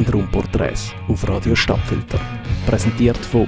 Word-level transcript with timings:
Bandraumporträts 0.00 0.94
auf 1.08 1.28
Radio 1.28 1.54
Stadtfilter. 1.54 2.18
Präsentiert 2.64 3.18
von 3.18 3.46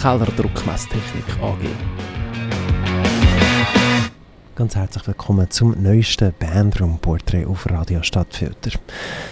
Keller 0.00 0.26
Druckmesstechnik 0.36 1.24
AG. 1.40 1.62
Ganz 4.62 4.76
herzlich 4.76 5.08
willkommen 5.08 5.50
zum 5.50 5.74
neuesten 5.82 6.32
Bandraum-Porträt 6.38 7.46
auf 7.46 7.68
Radio 7.68 8.00
Stadtfilter. 8.04 8.70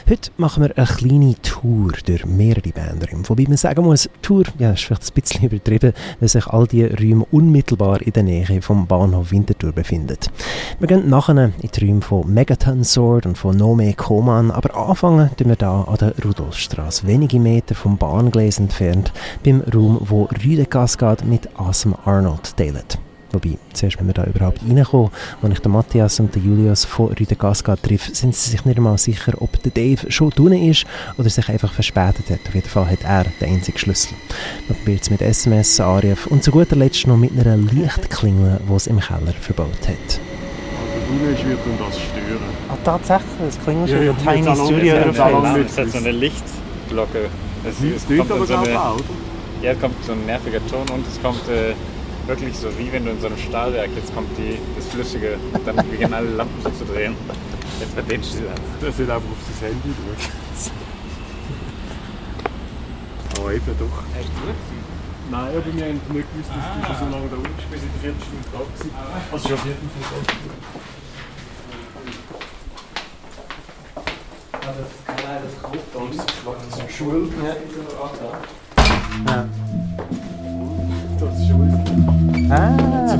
Heute 0.08 0.32
machen 0.38 0.64
wir 0.64 0.76
eine 0.76 0.86
kleine 0.88 1.36
Tour 1.40 1.92
durch 2.04 2.26
mehrere 2.26 2.70
Bandräume. 2.70 3.22
Wobei 3.28 3.44
man 3.44 3.56
sagen 3.56 3.84
muss, 3.84 4.10
Tour 4.22 4.42
ja, 4.58 4.72
ist 4.72 4.82
vielleicht 4.82 5.08
ein 5.08 5.14
bisschen 5.14 5.44
übertrieben, 5.44 5.92
weil 6.18 6.28
sich 6.28 6.48
all 6.48 6.66
diese 6.66 6.98
Räume 6.98 7.24
unmittelbar 7.30 8.02
in 8.02 8.12
der 8.12 8.24
Nähe 8.24 8.60
vom 8.60 8.88
Bahnhof 8.88 9.30
Winterthur 9.30 9.70
befinden. 9.70 10.16
Wir 10.80 10.88
gehen 10.88 11.08
nachher 11.08 11.36
in 11.36 11.52
die 11.60 11.86
Räume 11.86 12.02
von 12.02 12.34
Megaton 12.34 12.82
Sword 12.82 13.26
und 13.26 13.38
von 13.38 13.56
Nome 13.56 13.94
Koman, 13.94 14.50
aber 14.50 14.76
anfangen 14.76 15.30
tun 15.36 15.46
wir 15.46 15.56
hier 15.56 15.68
an 15.68 15.96
der 15.96 16.12
Rudolfstraße, 16.24 17.06
wenige 17.06 17.38
Meter 17.38 17.76
vom 17.76 17.98
Bahngleis 17.98 18.58
entfernt, 18.58 19.12
beim 19.44 19.60
Raum, 19.60 19.98
wo 20.00 20.24
Rüde 20.44 20.66
Cascade 20.66 21.24
mit 21.24 21.48
Asm 21.56 21.92
Arnold 22.04 22.56
teilt. 22.56 22.98
Wobei, 23.32 23.58
zuerst, 23.72 23.98
wenn 24.00 24.06
wir 24.08 24.14
da 24.14 24.24
überhaupt 24.24 24.60
reinkommen, 24.68 25.10
als 25.42 25.52
ich 25.52 25.58
den 25.60 25.72
Matthias 25.72 26.18
und 26.20 26.34
den 26.34 26.44
Julius 26.44 26.84
von 26.84 27.08
Rüde 27.08 27.36
Cascade 27.36 27.80
treffe, 27.80 28.14
sind 28.14 28.34
sie 28.34 28.50
sich 28.50 28.64
nicht 28.64 28.76
einmal 28.76 28.98
sicher, 28.98 29.32
ob 29.40 29.62
der 29.62 29.70
Dave 29.72 30.10
schon 30.10 30.30
drinnen 30.30 30.68
ist 30.68 30.84
oder 31.16 31.30
sich 31.30 31.48
einfach 31.48 31.72
verspätet 31.72 32.28
hat. 32.30 32.40
Auf 32.48 32.54
jeden 32.54 32.68
Fall 32.68 32.90
hat 32.90 33.04
er 33.04 33.24
den 33.40 33.54
einzigen 33.54 33.78
Schlüssel. 33.78 34.14
Man 34.68 34.76
probiert 34.78 35.02
es 35.02 35.10
mit 35.10 35.22
SMS, 35.22 35.78
Anruf 35.80 36.26
und 36.26 36.42
zu 36.42 36.50
guter 36.50 36.76
Letzt 36.76 37.06
noch 37.06 37.16
mit 37.16 37.32
einer 37.38 37.56
Lichtklingel, 37.56 38.60
die 38.68 38.72
es 38.74 38.86
im 38.86 38.98
Keller 39.00 39.32
verbaut 39.40 39.68
hat. 39.86 40.20
Unisch 41.10 41.44
wird 41.44 41.58
und 41.66 41.80
das 41.80 41.96
stören. 41.98 42.42
Ah, 42.68 42.76
tatsächlich? 42.84 43.26
Das 43.44 43.64
klingt 43.64 43.88
schon 43.88 43.98
Ja, 43.98 44.04
ja, 44.04 44.12
Tiny 44.12 44.54
Studio 44.54 44.96
Interface. 44.96 45.66
Es 45.66 45.78
hat 45.78 45.90
so 45.90 45.98
eine 45.98 46.10
Lichtglocke. 46.12 47.28
Es, 47.64 47.74
Es 47.96 48.06
kommt 48.16 48.30
aber 48.30 48.46
so 48.46 48.54
eine, 48.56 48.80
auch, 48.80 48.94
oder? 48.94 49.04
ja, 49.62 49.72
es 49.72 49.80
kommt 49.80 49.94
so 50.06 50.12
ein 50.12 50.24
nerviger 50.26 50.60
Ton 50.68 50.88
und 50.94 51.04
es 51.06 51.20
kommt 51.20 51.48
äh, 51.48 51.74
wirklich 52.26 52.56
so 52.56 52.68
wie 52.78 52.92
wenn 52.92 53.04
du 53.04 53.10
in 53.10 53.20
so 53.20 53.26
einem 53.26 53.38
Stahlwerk, 53.38 53.90
jetzt 53.96 54.14
kommt 54.14 54.28
die, 54.38 54.58
das 54.76 54.86
Flüssige, 54.88 55.38
dann 55.64 55.76
beginnen 55.76 56.14
alle 56.14 56.30
Lampen 56.30 56.62
so 56.62 56.70
zu 56.70 56.84
drehen. 56.84 57.14
Jetzt 57.80 57.96
bei 57.96 58.02
denen 58.02 58.22
steht 58.22 58.46
einfach. 58.48 58.62
Der 58.80 58.88
einfach 58.88 59.16
auf 59.16 59.38
sein 59.58 59.70
Handy 59.70 59.90
schauen. 59.96 60.16
Aber 63.40 63.52
eben 63.54 63.78
doch. 63.78 64.02
Nein, 65.30 65.48
aber 65.48 65.64
wir 65.64 65.84
haben 65.84 65.92
nicht 65.92 66.06
gewusst, 66.08 66.50
dass 66.50 66.64
du 66.74 66.80
schon 66.86 66.96
so 66.98 67.04
lange 67.16 67.28
da 67.28 67.36
unten 67.36 67.54
bist. 67.54 67.70
Wir 67.70 67.78
sind 67.78 67.90
eine 67.90 68.00
Viertelstunde 68.00 68.46
da 68.52 68.58
gewesen. 68.58 68.90
Also 69.32 69.48
schon 69.48 69.56
eine 69.56 69.64
Viertelstunde 69.64 70.06
da. 70.10 70.30
Das 76.68 76.78
ist 76.78 76.96
Schule. 76.96 77.28
Ja. 79.26 79.48
Das 81.20 81.38
ist 81.38 81.48
Schule. 81.48 81.68
Ah, 82.50 82.70
Das 83.06 83.14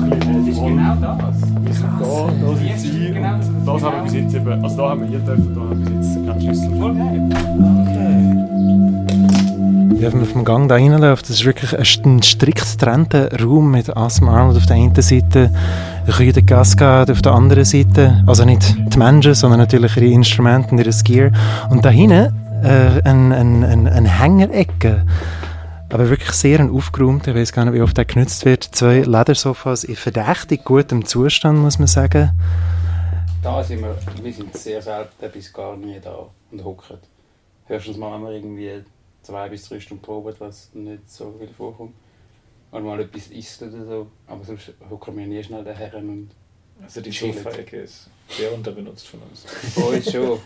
ist 0.46 0.60
genau 0.60 0.94
das. 1.00 1.18
Da, 1.20 2.30
da 2.40 2.76
sind 2.76 3.14
genau 3.14 3.34
Und 3.34 3.66
das 3.66 3.82
haben 3.82 3.96
wir 3.96 4.02
bis 4.04 4.14
jetzt 4.14 4.34
eben, 4.34 4.64
also 4.64 4.76
da 4.76 4.88
haben 4.90 5.00
wir 5.02 5.08
hier 5.08 5.18
dürfen, 5.20 5.54
da 5.54 5.60
haben 5.60 5.84
wir 5.84 5.90
bis 5.90 6.14
jetzt 6.14 6.26
keinen 6.26 6.40
Schlüssel. 6.40 6.70
Voll 6.78 6.94
geil. 6.94 7.22
Ja, 10.00 10.10
wenn 10.12 10.18
man 10.20 10.26
vom 10.28 10.44
Gang 10.46 10.66
da 10.68 10.76
reinläuft, 10.76 11.24
das 11.28 11.36
ist 11.36 11.44
wirklich 11.44 11.76
ein 11.76 11.84
st- 11.84 12.06
ein 12.06 12.22
strikt 12.22 12.72
getrennter 12.72 13.28
Raum 13.42 13.70
mit 13.70 13.94
Asthma 13.94 14.32
Arnold 14.32 14.56
auf 14.56 14.64
der 14.66 14.76
einen 14.76 14.94
Seite, 14.94 15.50
Rue 16.18 16.32
de 16.32 16.42
Cascade 16.42 17.12
auf 17.12 17.20
der 17.20 17.32
anderen 17.32 17.64
Seite. 17.66 18.24
Also 18.26 18.46
nicht 18.46 18.76
die 18.94 18.98
Menschen, 18.98 19.34
sondern 19.34 19.60
natürlich 19.60 19.94
ihre 19.98 20.06
Instrumente 20.06 20.70
und 20.74 20.78
ihr 20.78 20.90
Gear. 21.04 21.30
Und 21.68 21.84
da 21.84 21.90
hinten 21.90 22.32
äh, 22.62 23.02
ein, 23.04 23.30
ein, 23.32 23.62
ein, 23.62 23.86
ein 23.86 24.06
Hängerecke. 24.06 25.02
Aber 25.90 26.08
wirklich 26.08 26.30
sehr 26.30 26.60
ein 26.60 26.70
aufgeräumter, 26.70 27.32
ich 27.32 27.36
weiß 27.36 27.52
gar 27.52 27.64
nicht, 27.64 27.74
wie 27.74 27.82
oft 27.82 27.96
der 27.96 28.04
genutzt 28.04 28.44
wird. 28.44 28.62
Zwei 28.62 29.00
Ledersofas 29.00 29.82
in 29.82 29.96
verdächtig 29.96 30.64
gutem 30.64 31.04
Zustand, 31.04 31.58
muss 31.58 31.80
man 31.80 31.88
sagen. 31.88 32.30
Da 33.42 33.64
sind 33.64 33.80
wir, 33.80 33.98
wir 34.22 34.32
sind 34.32 34.56
sehr 34.56 34.80
selten 34.80 35.30
bis 35.32 35.52
gar 35.52 35.76
nie 35.76 35.98
da 35.98 36.28
und 36.52 36.64
hocken. 36.64 36.98
Höchstens 37.66 37.96
mal, 37.96 38.12
wenn 38.14 38.22
wir 38.24 38.30
irgendwie 38.32 38.84
zwei 39.22 39.48
bis 39.48 39.68
drei 39.68 39.80
Stunden 39.80 40.02
proben, 40.02 40.32
was 40.38 40.70
nicht 40.74 41.10
so 41.10 41.34
viel 41.38 41.48
vorkommt. 41.48 41.94
Oder 42.70 42.82
mal 42.82 43.00
etwas 43.00 43.26
isst 43.28 43.60
oder 43.62 43.84
so. 43.84 44.06
Aber 44.28 44.44
sonst 44.44 44.72
hocken 44.88 45.16
wir 45.16 45.26
nie 45.26 45.42
schnell 45.42 45.64
daher 45.64 45.96
und 45.96 46.30
Also 46.82 47.00
die. 47.00 47.10
Sofaecke 47.10 47.78
ist 47.78 48.08
sehr 48.28 48.52
unterbenutzt 48.52 49.08
von 49.08 49.20
uns. 49.22 49.44
bei 49.74 49.96
uns 49.96 50.12
schon. 50.12 50.38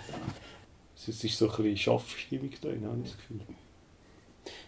Es 0.96 1.08
ist 1.08 1.36
so 1.36 1.50
ein 1.50 1.56
bisschen 1.56 1.76
Schaffstimmung 1.76 2.50
da, 2.62 2.68
habe 2.68 2.78
ich 3.04 3.10
das 3.10 3.18
Gefühl. 3.18 3.40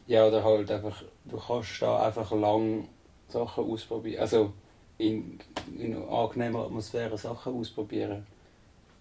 Ja, 0.07 0.27
oder 0.27 0.45
halt 0.45 0.71
einfach, 0.71 1.03
du 1.25 1.37
kannst 1.37 1.83
da 1.83 2.07
einfach 2.07 2.31
lang 2.33 2.89
Sachen 3.29 3.65
ausprobieren. 3.65 4.21
Also 4.21 4.53
in, 4.99 5.39
in 5.79 5.97
angenehmer 6.09 6.61
Atmosphäre 6.61 7.19
Sachen 7.19 7.55
ausprobieren. 7.55 8.27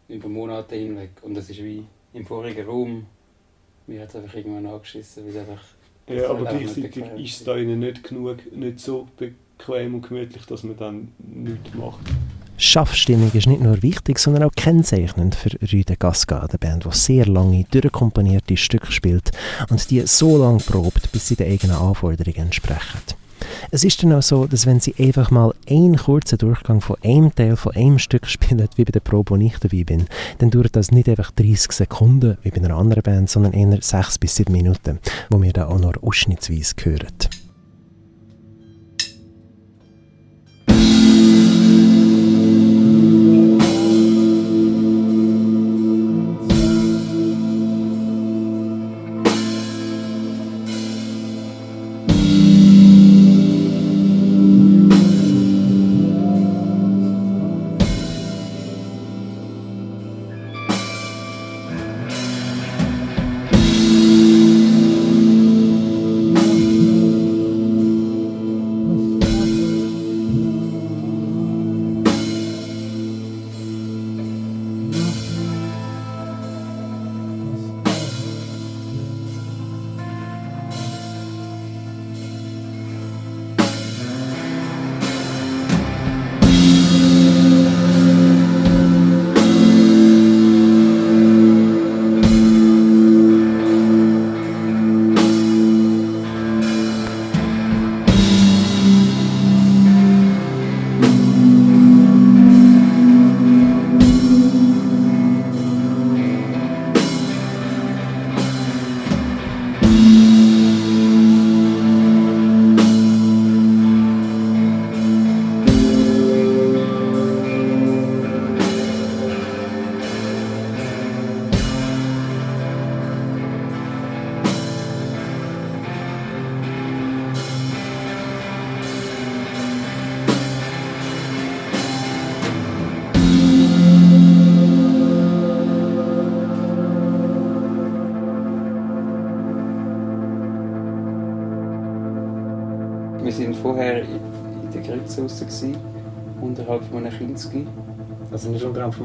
Über 0.08 0.30
Monate 0.30 0.76
hinweg. 0.76 1.12
Und 1.22 1.36
das 1.36 1.50
ist 1.50 1.64
wie 1.64 1.84
im 2.14 2.26
vorigen 2.26 2.66
Raum. 2.66 3.06
Mir 3.88 4.02
hat 4.02 4.10
es 4.10 4.16
einfach 4.16 4.36
irgendwann 4.36 4.66
angeschissen, 4.66 5.24
weil 5.24 5.32
es 5.32 5.38
einfach. 5.38 5.64
Ja, 6.08 6.30
aber 6.30 6.46
gleichzeitig 6.46 7.04
ist 7.18 7.40
es 7.40 7.44
da 7.44 7.56
innen 7.56 7.80
nicht 7.80 8.04
genug, 8.04 8.52
nicht 8.52 8.80
so 8.80 9.08
bequem 9.18 9.96
und 9.96 10.08
gemütlich, 10.08 10.46
dass 10.46 10.64
man 10.64 10.78
dann 10.78 11.14
nichts 11.18 11.74
macht. 11.74 12.00
Schaffstimmung 12.58 13.32
ist 13.34 13.48
nicht 13.48 13.62
nur 13.62 13.82
wichtig, 13.84 14.18
sondern 14.18 14.44
auch 14.44 14.52
kennzeichnend 14.56 15.36
für 15.36 15.50
Rüde 15.72 15.98
Cascade, 15.98 16.50
eine 16.52 16.58
Band, 16.58 16.86
die 16.86 16.98
sehr 16.98 17.26
lange, 17.26 17.66
durchkomponierte 17.70 18.56
Stücke 18.56 18.92
spielt 18.92 19.32
und 19.70 19.90
die 19.90 20.02
so 20.08 20.38
lange 20.38 20.60
probt, 20.60 21.12
bis 21.12 21.28
sie 21.28 21.36
den 21.36 21.52
eigenen 21.52 21.76
Anforderungen 21.76 22.38
entsprechen. 22.38 23.02
Es 23.72 23.84
ist 23.84 24.02
dann 24.02 24.14
auch 24.14 24.22
so, 24.22 24.48
dass 24.48 24.66
wenn 24.66 24.80
sie 24.80 24.96
einfach 24.98 25.32
mal 25.32 25.54
einen 25.70 25.98
kurzen 25.98 26.38
Durchgang 26.38 26.80
von 26.80 26.96
einem 27.04 27.36
Teil 27.36 27.58
von 27.58 27.76
einem 27.76 28.00
Stück 28.00 28.28
spielen, 28.28 28.68
wie 28.76 28.86
bei 28.86 28.92
der 28.92 29.02
Probe, 29.02 29.32
wo 29.32 29.36
ich 29.36 29.58
dabei 29.60 29.84
bin, 29.84 30.08
dann 30.38 30.50
dauert 30.50 30.76
das 30.76 30.92
nicht 30.92 31.10
einfach 31.10 31.32
30 31.32 31.72
Sekunden, 31.74 32.38
wie 32.44 32.52
bei 32.52 32.58
einer 32.58 32.78
anderen 32.78 33.04
Band, 33.04 33.30
sondern 33.30 33.54
eher 33.54 33.82
6 33.82 34.18
bis 34.20 34.36
7 34.38 34.52
Minuten, 34.52 35.00
wo 35.30 35.42
wir 35.42 35.52
da 35.52 35.68
auch 35.68 35.80
noch 35.80 36.02
ausschnittsweise 36.02 36.74
hören. 36.84 37.45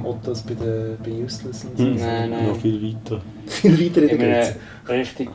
Anderem 0.05 0.25
vom 0.25 0.32
Ottos 0.32 0.43
bei, 0.43 0.55
der, 0.55 0.97
bei 1.02 1.25
Useless 1.25 1.64
und 1.64 1.79
so. 1.79 1.85
Hm. 1.85 1.97
Nein, 1.97 2.31
nein. 2.31 2.47
Noch 2.49 2.56
viel 2.56 2.82
weiter. 2.82 3.20
Viel 3.47 3.73
weiter 3.87 4.02
in 4.02 4.08
In 4.08 4.19
der 4.19 4.29
einem 4.29 4.55
Grenze. 4.85 5.00
richtig 5.00 5.31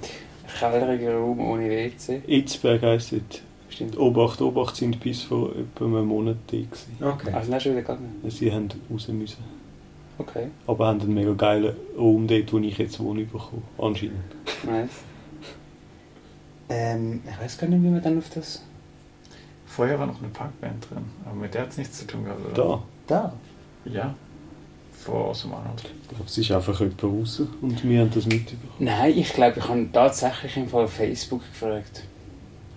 kellerigen 0.59 1.13
Raum 1.13 1.39
ohne 1.39 1.69
WC. 1.69 2.21
Itzberg 2.27 2.81
heisst 2.81 3.13
es. 3.13 3.21
Stimmt. 3.69 3.97
Obacht, 3.97 4.41
Obacht 4.41 4.75
sind 4.77 4.99
bis 5.01 5.23
vor 5.23 5.51
etwa 5.55 5.85
einem 5.85 6.05
Monat 6.05 6.37
da 6.47 6.57
gewesen. 6.57 6.95
Okay. 7.01 7.31
Also, 7.33 7.51
dann 7.51 7.59
schon 7.59 7.71
wieder 7.73 7.81
gegangen. 7.81 8.21
Sie 8.29 8.51
haben 8.51 8.69
raus 8.89 9.07
müssen. 9.09 9.43
Okay, 10.17 10.47
Aber 10.65 10.87
haben 10.87 11.01
einen 11.01 11.13
mega 11.13 11.33
geilen 11.33 11.75
Raum 11.97 12.25
dort, 12.25 12.53
wo 12.53 12.59
ich 12.59 12.77
jetzt 12.77 12.99
wohne, 13.01 13.25
bekommen. 13.25 13.63
Anscheinend. 13.77 14.15
nice. 14.63 14.89
Ähm, 16.69 17.21
ich 17.29 17.43
weiß 17.43 17.57
gar 17.57 17.67
nicht, 17.67 17.83
wie 17.83 17.93
wir 17.93 17.99
dann 17.99 18.17
auf 18.17 18.29
das. 18.29 18.63
Vorher 19.65 19.99
war 19.99 20.07
noch 20.07 20.19
eine 20.19 20.29
Punkband 20.29 20.89
drin, 20.89 21.03
aber 21.25 21.35
mit 21.35 21.53
der 21.53 21.63
hat 21.63 21.69
es 21.71 21.77
nichts 21.77 21.99
zu 21.99 22.07
tun 22.07 22.23
gehabt, 22.23 22.39
oder? 22.45 22.53
Da. 22.53 22.83
Da. 23.07 23.33
Ja. 23.91 24.15
Aus 25.07 25.41
dem 25.43 25.53
Arnold. 25.53 25.83
Ich 26.01 26.09
glaube, 26.09 26.23
es 26.25 26.37
ist 26.37 26.51
einfach 26.51 26.79
jemand 26.79 27.03
raus 27.03 27.41
und 27.61 27.83
wir 27.87 27.99
haben 28.01 28.11
das 28.13 28.25
mitbekommen. 28.25 28.71
Nein, 28.79 29.13
ich 29.17 29.33
glaube, 29.33 29.59
ich 29.59 29.67
habe 29.67 29.87
tatsächlich 29.91 30.57
im 30.57 30.67
Fall 30.67 30.85
auf 30.85 30.93
Facebook 30.93 31.41
gefragt. 31.51 32.03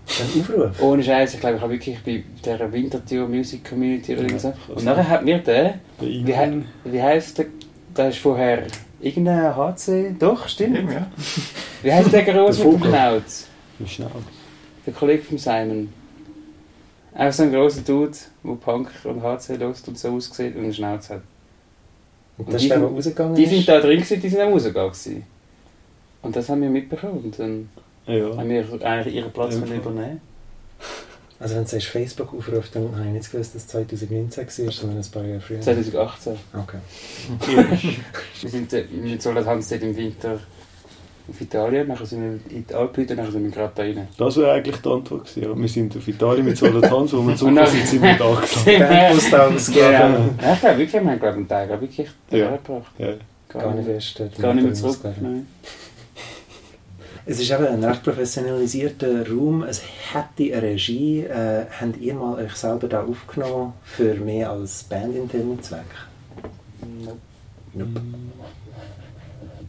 Aufruf. 0.09 0.83
Ohne 0.83 1.03
Scheiß, 1.03 1.35
ich 1.35 1.41
glaube, 1.41 1.57
ich 1.57 1.63
habe 1.63 1.73
wirklich 1.73 1.99
bei 2.03 2.25
der 2.43 2.73
Winterthur 2.73 3.29
Music 3.29 3.69
Community 3.69 4.17
oder 4.17 4.31
Ja, 4.31 4.39
so. 4.39 4.53
Und 4.75 4.85
nachher 4.85 5.09
hat 5.09 5.25
mir 5.25 5.39
der, 5.39 5.81
Der 6.01 6.09
wie, 6.09 6.33
he 6.33 6.63
wie 6.85 7.03
heisst 7.03 7.39
der, 7.39 7.47
da 7.95 8.09
ist 8.09 8.19
vorher 8.19 8.67
irgendein 9.01 9.55
HC, 9.55 10.15
doch, 10.19 10.49
stimmt. 10.49 10.79
Eben, 10.79 10.93
ja. 10.93 11.07
Wie 11.83 11.93
heisst 11.93 12.13
der 12.13 12.23
groß 12.25 12.57
Der 12.57 12.67
mit 12.67 12.75
dem. 12.85 12.91
Knauz? 12.91 13.47
Der 14.87 14.93
Kollege 14.95 15.23
von 15.23 15.39
Simon. 15.39 15.93
Auch 17.15 17.33
so 17.33 17.43
ein 17.43 17.53
grosser 17.53 17.83
Dude, 17.83 18.17
der 18.45 18.53
Punk 18.55 18.91
und 19.05 19.23
HC 19.23 19.57
lost 19.57 19.89
und 19.89 19.99
so 19.99 20.11
aussieht 20.11 20.57
und 20.57 20.65
eine 20.65 20.73
Schnauze 20.73 21.15
hat. 21.17 21.23
Und 22.39 22.53
das 22.53 22.63
die 22.63 22.69
ist 22.69 22.77
rausgegangen 22.77 23.35
Die 23.35 23.43
ist? 23.45 23.51
sind 23.51 23.69
da 23.69 23.81
drin, 23.81 23.97
gewesen, 24.01 24.21
die 24.21 24.29
sind 24.29 24.41
am 24.41 24.53
rausgegangen. 24.53 24.93
Und 26.23 26.37
das 26.37 26.49
haben 26.49 26.63
wir 26.63 26.71
mitbekommen. 26.71 27.21
Und 27.25 27.39
dann 27.39 27.69
Ja. 28.07 28.37
haben 28.37 28.49
wir 28.49 28.65
eigentlich 28.83 29.15
ihren 29.17 29.33
Platz 29.33 29.55
Ja, 29.55 29.61
übernehmen 29.77 30.21
Also 31.41 31.55
wenn 31.55 31.63
du 31.65 31.69
sagst 31.71 31.87
Facebook-Aufruf, 31.89 32.71
dann 32.73 32.91
habe 32.97 33.07
ich 33.07 33.13
nicht 33.13 33.31
gewusst, 33.33 33.55
dass 33.55 33.63
es 33.63 33.69
2019 33.69 34.47
war, 34.67 34.73
sondern 34.73 34.99
ein 34.99 35.11
paar 35.11 35.25
Jahre 35.25 35.41
früher. 35.41 35.61
2018. 35.61 36.33
Okay. 36.55 36.79
Wir 38.43 38.51
sind 38.51 38.73
mit 39.05 39.23
Solatanz 39.23 39.69
dort 39.69 39.83
im 39.83 39.97
Winter 39.97 40.41
auf 41.29 41.41
Italien, 41.41 41.89
nachher 41.89 42.07
sind 42.07 42.23
wir 42.49 42.57
in 42.57 42.67
die 42.67 42.75
Alpen, 42.75 43.05
nachher 43.17 43.31
sind 43.33 43.45
wir 43.45 43.51
gerade 43.51 43.73
da 43.75 43.83
rein. 43.83 44.09
Das 44.17 44.37
wäre 44.37 44.53
eigentlich 44.53 44.77
die 44.77 44.89
Antwort 44.89 45.25
gewesen. 45.27 45.43
Ja. 45.43 45.59
Wir 45.61 45.69
sind 45.69 45.97
auf 45.97 46.09
Italien 46.09 46.45
mit 46.45 46.57
Solothurn, 46.57 47.13
wo 47.13 47.17
wir 47.17 47.19
Und 47.31 47.37
zurück 47.39 47.67
sind, 47.69 47.87
sind 47.87 48.03
wir 48.03 48.15
da 48.17 48.25
ausgegeben. 48.25 48.87
Genau. 48.89 50.31
Ja, 50.43 50.53
ich 50.55 50.61
glaube 50.61 50.79
wirklich, 50.79 51.03
wir 51.03 51.11
haben 51.11 51.19
glaube 51.21 51.37
einen 51.37 51.49
Tag 51.49 51.71
auch 51.71 51.81
wirklich 51.81 52.09
Ja. 52.31 52.37
hergebracht. 52.39 52.93
Ja. 52.99 53.09
Gar 53.49 53.75
nicht 53.75 53.87
fest. 53.87 54.21
dort 54.21 54.39
Gar 54.39 54.55
nicht 54.55 54.65
mehr 54.65 54.75
zurück. 54.75 54.99
Nein. 55.21 55.47
Es 57.31 57.39
ist 57.41 57.51
eben 57.51 57.67
ein 57.67 57.85
recht 57.85 58.03
professionalisierter 58.03 59.29
Raum. 59.29 59.63
Es 59.63 59.83
hätte 60.15 60.55
eine 60.57 60.63
Regie. 60.63 61.21
Äh, 61.25 61.67
habt 61.79 61.99
ihr 61.99 62.15
mal 62.15 62.37
euch 62.43 62.55
selber 62.55 62.89
da 62.89 63.03
aufgenommen 63.05 63.75
für 63.85 64.15
mehr 64.15 64.51
als 64.51 64.85
bandinterne 64.85 65.61
Zwecke? 65.61 65.83
Nope. 67.05 67.19
Nope. 67.75 68.01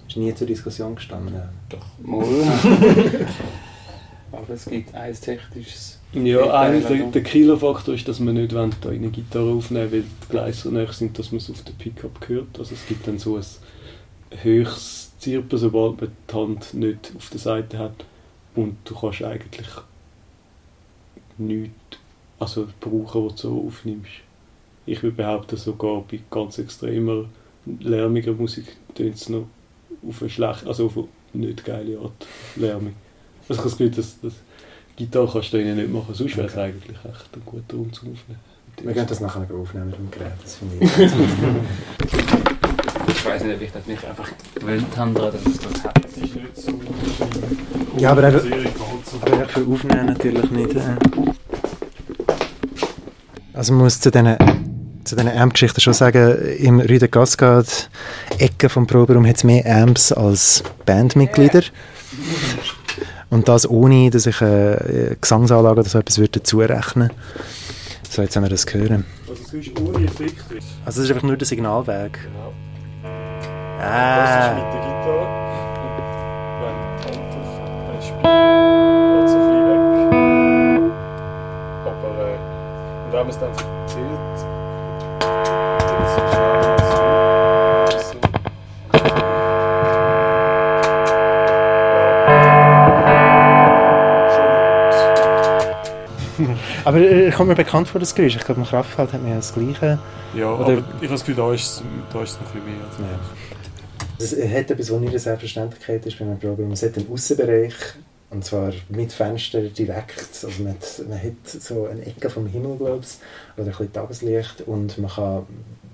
Ist 0.10 0.18
nie 0.18 0.34
zur 0.34 0.48
Diskussion 0.48 0.96
gestanden. 0.96 1.36
Mal. 2.04 2.26
Aber 4.32 4.54
es 4.54 4.66
gibt 4.66 4.94
ein 4.96 5.14
technisches. 5.14 6.00
Ja, 6.14 6.52
einer 6.60 6.82
der, 6.82 7.12
der 7.12 7.24
Killerfaktor 7.24 7.94
ist, 7.94 8.08
dass 8.08 8.20
wir 8.20 8.34
nicht 8.34 8.54
wollen, 8.54 8.76
da 8.82 8.90
eine 8.90 9.10
Gitarre 9.10 9.52
aufnehmen 9.52 9.92
weil 9.92 10.02
die 10.02 10.30
Gleise 10.30 10.62
so 10.62 10.72
nah 10.72 10.92
sind, 10.92 11.18
dass 11.20 11.32
man 11.32 11.38
es 11.38 11.52
auf 11.52 11.64
den 11.64 11.76
Pickup 11.76 12.28
hört. 12.28 12.58
Also 12.58 12.74
es 12.74 12.88
gibt 12.88 13.08
dann 13.08 13.20
so 13.20 13.38
ein 13.38 13.44
höchstes 14.42 15.12
Zirpen, 15.20 15.60
sobald 15.60 16.02
man 16.02 16.12
die 16.28 16.34
Hand 16.34 16.74
nicht 16.74 17.14
auf 17.16 17.30
der 17.30 17.40
Seite 17.40 17.78
hat. 17.78 18.06
Und 18.56 18.78
du 18.86 18.96
kannst 18.96 19.22
eigentlich 19.22 19.68
nichts 21.38 22.00
also 22.40 22.68
brauchen, 22.80 23.26
was 23.26 23.36
du 23.36 23.50
so 23.50 23.66
aufnimmst. 23.68 24.10
Ich 24.88 25.04
würde 25.04 25.18
behaupten, 25.18 25.58
sogar 25.58 26.04
bei 26.10 26.20
ganz 26.32 26.58
extremer, 26.58 27.26
lärmiger 27.80 28.34
Musik 28.34 28.76
tönt 28.96 29.16
es 29.16 29.30
noch 29.30 29.46
auf 30.08 30.22
eine 30.22 30.30
schlechte, 30.30 30.68
also 30.68 30.86
auf 30.88 30.98
eine 30.98 31.46
nicht 31.46 31.64
geile 31.66 32.00
Art 32.00 32.28
lärmig. 32.56 32.94
Also 33.48 33.54
ich 33.54 33.58
habe 33.58 33.70
das 33.70 33.78
Gefühl, 33.78 33.92
dass, 33.92 34.22
dass 34.22 34.34
Gitarre 34.96 35.30
kannst 35.32 35.54
du 35.54 35.58
da 35.58 35.64
nicht 35.64 35.92
machen, 35.92 36.14
sonst 36.14 36.38
wäre 36.38 36.48
es 36.48 36.58
eigentlich 36.58 36.98
echt 36.98 37.36
ein 37.36 37.42
guter 37.46 37.78
Raum 37.78 37.94
zum 37.94 38.12
Aufnehmen. 38.12 38.40
Wir 38.82 38.94
können 38.94 39.08
das 39.08 39.20
nachher 39.20 39.42
noch 39.42 39.52
aufnehmen 39.52 39.88
mit 39.88 39.98
dem 39.98 40.12
Gerät. 40.12 40.34
Das 40.42 40.56
finde 40.56 40.86
ich. 40.86 40.92
Ich 43.10 43.26
weiß 43.26 43.44
nicht, 43.44 43.56
ob 43.56 43.62
ich 43.62 43.72
das 43.72 43.86
mich 43.86 44.08
einfach 44.08 44.30
gewöhnt 44.56 44.98
habe, 44.98 45.14
daran, 45.14 45.34
dass 45.34 45.46
es 45.46 45.60
das 45.60 45.84
hat. 45.84 46.06
Es 46.06 46.18
ist 46.18 46.36
nicht 46.36 46.56
so. 46.56 46.72
Ja, 47.98 48.12
aber 48.12 48.32
so. 48.32 48.48
Aber 49.22 49.46
für 49.46 49.66
Aufnehmen 49.66 50.06
natürlich 50.06 50.52
nicht. 50.52 50.76
Äh. 50.76 50.96
Also 53.54 53.74
man 53.74 53.84
muss 53.84 54.00
zu 54.00 54.10
diesen 54.10 54.38
zu 55.10 55.16
diesen 55.16 55.36
Amp-Geschichten 55.36 55.82
schon 55.82 55.94
sagen, 55.94 56.38
im 56.60 56.80
Rue 56.80 57.00
de 57.00 57.08
Cascade 57.08 57.66
Ecke 58.38 58.70
vom 58.70 58.86
Proberaum 58.86 59.26
hat 59.28 59.38
es 59.38 59.44
mehr 59.44 59.66
Amps 59.66 60.12
als 60.12 60.64
Bandmitglieder. 60.86 61.64
Und 63.32 63.48
das 63.48 63.68
ohne, 63.70 64.10
dass 64.12 64.26
ich 64.28 64.40
eine 64.42 65.18
Gesangsanlage 65.20 65.80
oder 65.82 65.90
so 65.90 65.98
etwas 66.00 66.18
würde 66.20 66.40
dazu 66.40 66.60
rechnen 66.60 67.12
So, 68.10 68.22
jetzt 68.22 68.36
haben 68.36 68.44
wir 68.44 68.50
das 68.50 68.66
gehört. 68.68 68.92
Also 68.92 69.04
es 69.44 69.54
ist 69.54 69.80
ohne 69.80 70.06
Effekt. 70.06 70.44
Also 70.86 71.02
es 71.02 71.06
ist 71.10 71.12
einfach 71.12 71.28
nur 71.28 71.38
der 71.38 71.48
Signalweg. 71.48 72.14
Genau. 72.24 72.54
Das 73.02 74.30
ist 74.30 74.36
Ah. 74.36 74.54
mit 74.54 74.64
der 74.64 74.82
Gitarre. 74.82 75.26
Und 75.82 75.94
wenn 76.62 76.78
auf 77.16 77.30
dann 77.34 78.02
spielt, 78.02 78.24
geht 79.16 79.26
es 79.26 79.34
ein 79.34 79.40
bisschen 79.40 79.66
weg. 79.70 79.82
Aber 81.86 82.12
äh, 82.20 82.38
und 83.06 83.12
wenn 83.14 83.20
man 83.22 83.30
es 83.30 83.40
dann 83.40 83.79
Aber 96.90 97.02
äh, 97.02 97.30
kommt 97.30 97.50
mir 97.50 97.56
bekannt 97.56 97.88
vor, 97.88 98.00
das 98.00 98.16
Geräusch. 98.16 98.36
Ich 98.36 98.44
glaube, 98.44 98.62
im 98.62 98.66
Kraftfeld 98.66 99.14
hat 99.14 99.22
man 99.22 99.30
ja 99.30 99.36
das 99.38 99.54
Gleiche. 99.54 100.00
Ja, 100.36 100.56
Oder- 100.56 100.64
aber 100.64 100.74
ich 100.74 100.82
habe 100.82 101.08
das 101.10 101.20
Gefühl, 101.20 101.36
da 101.36 101.54
ist 101.54 101.62
es 101.62 101.84
da 102.12 102.24
ist 102.24 102.32
es 102.32 102.40
noch 102.40 102.48
ein 102.48 102.62
bisschen 102.62 102.66
mehr. 102.66 102.84
Also. 102.90 103.04
Ja. 104.34 104.50
Es 104.50 104.58
hat 104.58 104.72
etwas, 104.72 104.92
was 104.92 105.00
nicht 105.00 105.10
eine 105.10 105.20
Selbstverständlichkeit 105.20 106.04
ist 106.08 106.18
bei 106.18 106.26
einem 106.26 106.40
Programm. 106.40 106.72
Es 106.72 106.82
hat 106.82 106.98
einen 106.98 107.12
Aussenbereich, 107.12 107.76
und 108.32 108.44
zwar 108.44 108.74
mit 108.90 109.14
Fenster 109.14 109.62
direkt. 109.62 110.30
Also 110.44 110.64
man, 110.64 110.74
hat, 110.74 111.08
man 111.08 111.22
hat 111.22 111.48
so 111.48 111.86
eine 111.86 112.04
Ecke 112.08 112.28
vom 112.28 112.48
Himmel, 112.48 112.76
glaube 112.78 113.02
ich, 113.04 113.18
oder 113.56 113.66
ein 113.68 113.70
bisschen 113.70 113.94
Tageslicht 113.94 114.62
und 114.62 114.98
man 114.98 115.12
kann 115.12 115.46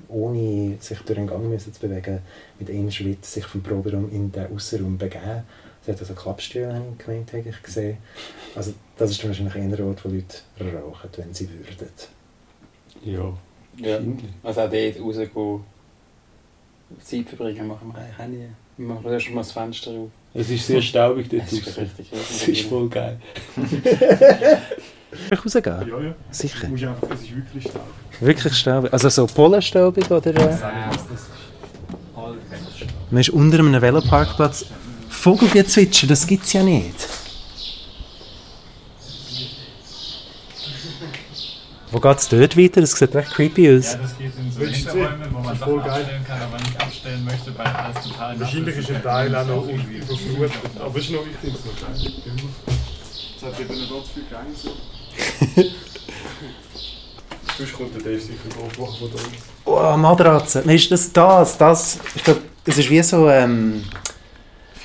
ohne 0.07 0.77
sich 0.79 0.99
durch 0.99 1.17
den 1.19 1.27
Gang 1.27 1.49
müssen 1.49 1.73
zu 1.73 1.79
bewegen, 1.81 2.19
mit 2.57 2.69
einem 2.69 2.89
Schritt 2.89 3.25
sich 3.25 3.45
vom 3.45 3.61
Proberaum 3.61 4.09
in 4.13 4.31
den 4.31 4.47
Aussenraum 4.55 4.97
begeben. 4.97 5.43
Es 5.87 5.93
hat 5.93 5.99
also 5.99 6.13
Klappstühle, 6.15 6.73
habe 6.73 6.85
ich 6.97 7.05
gemeint, 7.05 7.31
habe 7.31 7.47
ich 7.47 7.61
gesehen. 7.61 7.97
Also 8.55 8.73
das 8.97 9.11
ist 9.11 9.23
wahrscheinlich 9.25 9.55
ein 9.55 9.71
Ort, 9.83 10.03
wo 10.03 10.09
Leute 10.09 10.37
rauchen, 10.59 11.09
wenn 11.17 11.33
sie 11.33 11.47
würden. 11.49 11.89
Ja, 13.03 13.33
Ja. 13.77 13.99
Also 14.41 14.61
auch 14.61 14.69
dort 14.69 14.99
rausgehen, 14.99 15.63
Zeit 17.01 17.27
verbringen, 17.29 17.67
machen 17.67 17.93
wir 17.93 18.23
eigentlich. 18.23 18.49
Wir 18.77 18.87
machen 18.87 19.05
erst 19.11 19.29
mal 19.29 19.41
das 19.41 19.51
Fenster 19.51 19.91
auf. 19.91 20.09
Es 20.33 20.49
ist 20.49 20.67
sehr 20.67 20.81
staubig 20.81 21.29
dort 21.29 21.43
Es 21.45 21.53
ist 21.53 21.65
draussen. 21.67 21.83
richtig. 21.83 22.11
Es 22.11 22.47
ist 22.47 22.61
voll 22.67 22.89
geil. 22.89 23.19
Soll 23.55 23.67
ich 25.31 25.45
rausgehen? 25.45 25.87
Ja, 25.87 26.01
ja. 26.01 26.15
Sicher. 26.31 26.67
Musst 26.67 26.83
einfach, 26.83 27.09
es 27.11 27.21
ist 27.21 27.35
wirklich 27.35 27.63
stark. 27.63 27.85
Wirklich 28.19 28.53
staubig? 28.55 28.91
Also 28.91 29.09
so 29.09 29.27
Polenstaubig 29.27 30.09
oder... 30.09 30.35
Äh? 30.35 30.57
Man 33.11 33.21
ist 33.21 33.29
unter 33.29 33.59
einem 33.59 33.81
Veloparkplatz. 33.81 34.65
Vogelgezwitscher, 35.25 36.05
das 36.05 36.27
gibt 36.27 36.45
es 36.45 36.53
ja 36.53 36.61
nicht. 36.61 36.93
Wo 41.89 41.99
geht 41.99 42.19
es 42.19 42.29
dort 42.29 42.55
weiter? 42.55 42.81
Das 42.81 42.91
sieht 42.91 43.15
recht 43.15 43.31
creepy 43.31 43.75
aus. 43.75 43.93
Ja, 43.93 43.99
das 44.03 44.15
geht 44.19 44.33
in 44.37 44.51
so 44.51 44.59
Hinterräume, 44.59 45.25
wo 45.31 45.39
man 45.39 45.45
Das 45.45 45.53
ist 45.53 45.59
Sachen 45.61 45.79
abstellen 45.79 46.23
kann, 46.27 46.41
aber 46.43 46.57
nicht 46.57 46.79
abstellen 46.79 47.25
möchte, 47.25 47.57
weil 47.57 47.65
alles 47.65 48.03
total 48.03 48.33
nass 48.33 48.41
Wahrscheinlich 48.41 48.77
ist 48.77 48.91
ein 48.91 49.01
Teil 49.01 49.35
auch 49.35 49.47
noch 49.47 49.67
überflutet. 49.67 50.51
Aber 50.79 50.99
es 50.99 51.05
ist 51.05 51.11
noch 51.11 51.25
wichtig, 51.25 51.53
noch 51.53 51.59
Es 53.35 53.43
hat 53.43 53.59
eben 53.59 53.79
nicht 53.79 53.89
ganz 53.89 54.07
viel 54.09 54.25
Gang 54.29 54.55
so. 54.55 54.73
Sonst 57.57 57.73
kommt 57.73 57.95
der 57.95 58.03
Dave 58.03 58.19
sicher 58.19 58.47
drauf 58.55 58.71
von 58.75 58.85
da 59.09 59.17
unten. 59.23 59.37
Oh, 59.65 59.97
Matratze. 59.97 60.59
Ist 60.59 60.91
das 60.91 61.11
das? 61.11 61.57
das 61.57 61.97
ich 62.13 62.23
glaube, 62.23 62.41
es 62.63 62.77
ist 62.77 62.91
wie 62.91 63.01
so... 63.01 63.27
Ähm, 63.27 63.85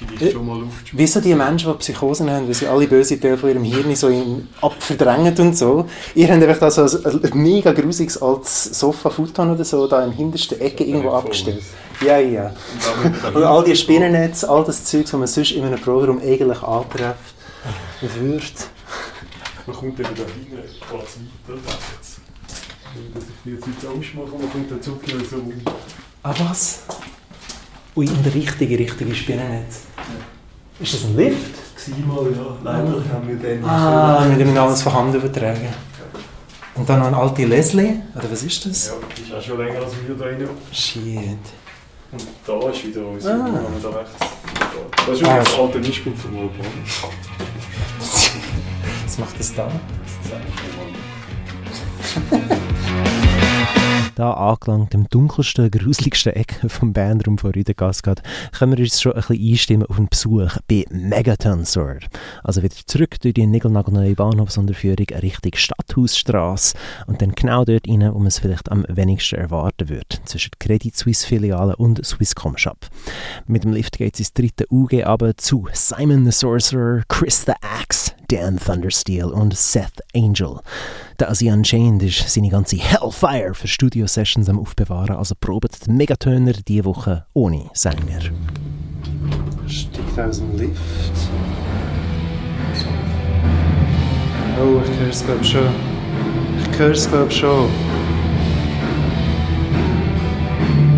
Vielleicht 0.07 0.33
schon 0.33 0.47
mal 0.47 0.61
Luft 0.61 0.97
Wie 0.97 1.07
so 1.07 1.21
die 1.21 1.35
Menschen, 1.35 1.71
die 1.73 1.79
Psychosen 1.79 2.31
haben, 2.31 2.47
weil 2.47 2.55
sie 2.55 2.67
alle 2.67 2.87
böse 2.87 3.21
Teile 3.21 3.37
von 3.37 3.51
ihrem 3.51 3.65
Hirn 3.65 3.95
so 3.95 4.09
in, 4.09 4.49
abverdrängen 4.61 5.37
und 5.39 5.57
so. 5.57 5.87
Ihr 6.15 6.29
habt 6.29 6.43
einfach 6.43 6.59
da 6.59 6.71
so 6.71 6.83
ein, 6.83 7.23
ein 7.23 7.39
mega 7.39 7.73
grusiges 7.73 8.21
altes 8.21 8.65
Sofa-Futon 8.79 9.51
oder 9.53 9.65
so 9.65 9.87
da 9.87 10.05
in 10.05 10.13
hintersten 10.13 10.61
Ecke 10.61 10.85
irgendwo 10.85 11.11
abgestellt. 11.11 11.63
Ja, 12.05 12.19
ja. 12.19 12.55
Und 13.35 13.45
all 13.45 13.63
die 13.65 13.77
Spinnennetze, 13.77 14.49
all 14.49 14.65
das 14.65 14.85
Zeug, 14.85 15.03
das 15.03 15.13
man 15.13 15.27
sonst 15.27 15.53
in 15.53 15.65
einem 15.65 15.79
Programm 15.79 16.19
eigentlich 16.19 16.63
antrifft, 16.63 17.35
wird. 18.01 18.55
Man 19.67 19.77
kommt 19.77 20.01
eben 20.01 20.09
da 20.15 20.23
rein, 20.23 20.65
es 20.65 20.81
weiter. 20.81 21.59
Und 22.93 23.15
dass 23.15 23.25
ich 23.45 23.53
jetzt 23.53 23.67
jetzt 23.67 23.87
ausmache, 23.87 24.37
man 24.39 24.51
kommt 24.51 24.83
zurück 24.83 25.03
so 25.31 25.37
rum. 25.37 25.53
Ah, 26.23 26.35
was? 26.39 26.81
Ui, 28.01 28.07
in 28.07 28.23
der 28.25 28.33
richtige, 28.35 28.79
richtige 28.79 29.15
Spinnennetz. 29.15 29.81
Ist 30.81 30.95
das 30.95 31.05
ein 31.05 31.15
Lift? 31.17 31.51
Mal, 32.07 32.33
ja. 32.33 32.57
Leider 32.65 32.95
haben 33.13 33.29
wir 33.29 33.37
den 33.37 33.63
Ah, 33.63 34.25
wir 34.35 34.47
müssen 34.47 34.57
alles 34.57 34.81
von 34.81 34.95
Hand 34.95 35.15
übertragen. 35.15 35.69
Und 36.77 36.89
dann 36.89 37.01
noch 37.01 37.09
eine 37.09 37.17
alte 37.19 37.45
Leslie, 37.45 37.97
oder 38.17 38.31
was 38.33 38.43
ist 38.43 38.65
das? 38.65 38.87
Ja, 38.87 38.93
die 39.19 39.23
ist 39.23 39.35
auch 39.35 39.43
schon 39.43 39.59
länger 39.59 39.81
als 39.81 39.93
wir 40.07 40.15
da 40.15 40.25
rein. 40.25 40.49
Shit. 40.73 41.37
Und 42.13 42.27
da 42.47 42.71
ist 42.71 42.87
wieder 42.87 43.07
unser, 43.07 43.35
Ah. 43.35 43.45
ah. 43.45 43.51
man 43.51 43.83
da 43.83 43.89
rechts. 43.91 44.13
Da. 44.19 44.27
Das 45.07 45.21
ist 45.21 45.25
Ah, 45.25 45.29
übrigens 45.29 45.49
ist- 45.49 45.53
das 45.53 45.61
alte 45.61 45.79
Mischpult 45.81 46.19
von 46.19 46.35
Urban. 46.35 46.67
Was 49.05 49.19
macht 49.19 49.39
das 49.39 49.55
da? 49.55 49.71
Da 54.21 54.35
angelangt 54.35 54.93
im 54.93 55.09
dunkelsten, 55.09 55.71
gruseligsten 55.71 56.35
Ecke 56.35 56.69
vom 56.69 56.93
Bandraum 56.93 57.39
von 57.39 57.53
Rüdegasgard, 57.53 58.23
können 58.53 58.77
wir 58.77 58.85
uns 58.85 59.01
schon 59.01 59.15
ein 59.15 59.23
bisschen 59.23 59.51
einstimmen 59.51 59.87
auf 59.87 59.97
einen 59.97 60.11
Besuch 60.11 60.59
bei 60.69 60.85
Megaton 60.91 61.65
Sword. 61.65 62.05
Also 62.45 62.63
wieder 62.63 62.75
zurück 62.85 63.19
durch 63.23 63.33
die 63.33 63.47
niegelnagelneue 63.47 64.15
Bahnhofsunterführung 64.15 65.07
Richtung 65.23 65.53
Stadthausstrasse 65.55 66.77
und 67.07 67.23
dann 67.23 67.33
genau 67.33 67.65
dort 67.65 67.89
rein, 67.89 68.13
wo 68.13 68.19
man 68.19 68.27
es 68.27 68.41
vielleicht 68.41 68.71
am 68.71 68.85
wenigsten 68.91 69.37
erwarten 69.37 69.89
wird, 69.89 70.21
zwischen 70.27 70.51
Credit 70.59 70.95
Suisse 70.95 71.27
Filiale 71.27 71.75
und 71.77 72.05
Swisscom 72.05 72.59
Shop. 72.59 72.91
Mit 73.47 73.65
dem 73.65 73.73
Lift 73.73 73.97
geht 73.97 74.13
es 74.13 74.21
ins 74.21 74.35
dritte 74.35 74.67
UG 74.69 75.03
aber 75.05 75.35
zu 75.39 75.67
Simon 75.73 76.27
the 76.27 76.31
Sorcerer, 76.31 77.05
Chris 77.09 77.47
the 77.47 77.55
Axe, 77.63 78.13
Dan 78.31 78.59
Thundersteel 78.59 79.25
und 79.25 79.57
Seth 79.57 80.01
Angel. 80.15 80.61
Der 81.19 81.31
Asi 81.31 81.51
Unchained 81.51 82.01
ist 82.05 82.29
seine 82.29 82.49
ganze 82.49 82.77
Hellfire 82.77 83.55
für 83.55 83.67
Studio-Sessions 83.67 84.49
am 84.49 84.61
Aufbewahren, 84.61 85.17
also 85.17 85.35
probt 85.41 85.85
die 85.85 85.91
Megatöner 85.91 86.53
diese 86.53 86.85
Woche 86.85 87.27
ohne 87.35 87.71
Sänger. 87.73 88.21
Steigt 89.67 90.21
aus 90.21 90.39
dem 90.39 90.57
Lift. 90.57 90.79
Oh, 94.63 94.81
ich 94.85 95.01
höre 95.01 95.11
es 95.11 95.25
glaube 95.25 95.45
schon. 95.45 95.69
Ich 96.71 96.79
höre 96.79 96.93
es 96.93 97.11
glaube 97.11 97.31
schon. 97.33 97.69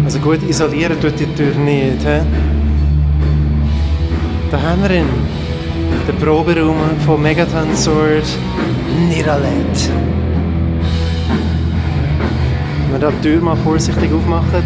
Also 0.04 0.18
gut 0.18 0.42
isolieren 0.42 1.00
tut 1.00 1.18
die 1.18 1.34
Tür 1.34 1.54
nicht, 1.54 2.04
hä? 2.04 2.20
Da 4.50 4.60
haben 4.60 4.82
wir 4.82 4.90
ihn. 4.90 5.41
Der 6.04 6.14
Proberaum 6.14 6.98
von 7.06 7.22
Megaton 7.22 7.76
Sword 7.76 8.24
Niralet. 9.08 9.90
Wenn 12.90 13.00
wir 13.00 13.10
die 13.10 13.22
Tür 13.22 13.40
mal 13.40 13.56
vorsichtig 13.56 14.12
aufmachen. 14.12 14.64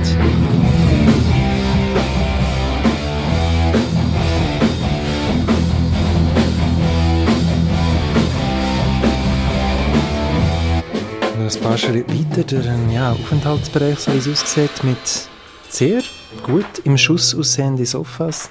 Ein 11.38 11.60
paar 11.62 11.76
Schritte 11.76 12.14
weiter 12.14 12.70
einen 12.70 12.90
ja, 12.90 13.12
Aufenthaltsbereich, 13.12 13.98
so 13.98 14.14
wie 14.14 14.18
es 14.18 14.26
aussieht, 14.26 14.82
mit 14.84 15.28
sehr 15.68 16.00
gut 16.42 16.64
im 16.84 16.96
Schuss 16.96 17.34
aussehenden 17.34 17.84
Sofas. 17.84 18.50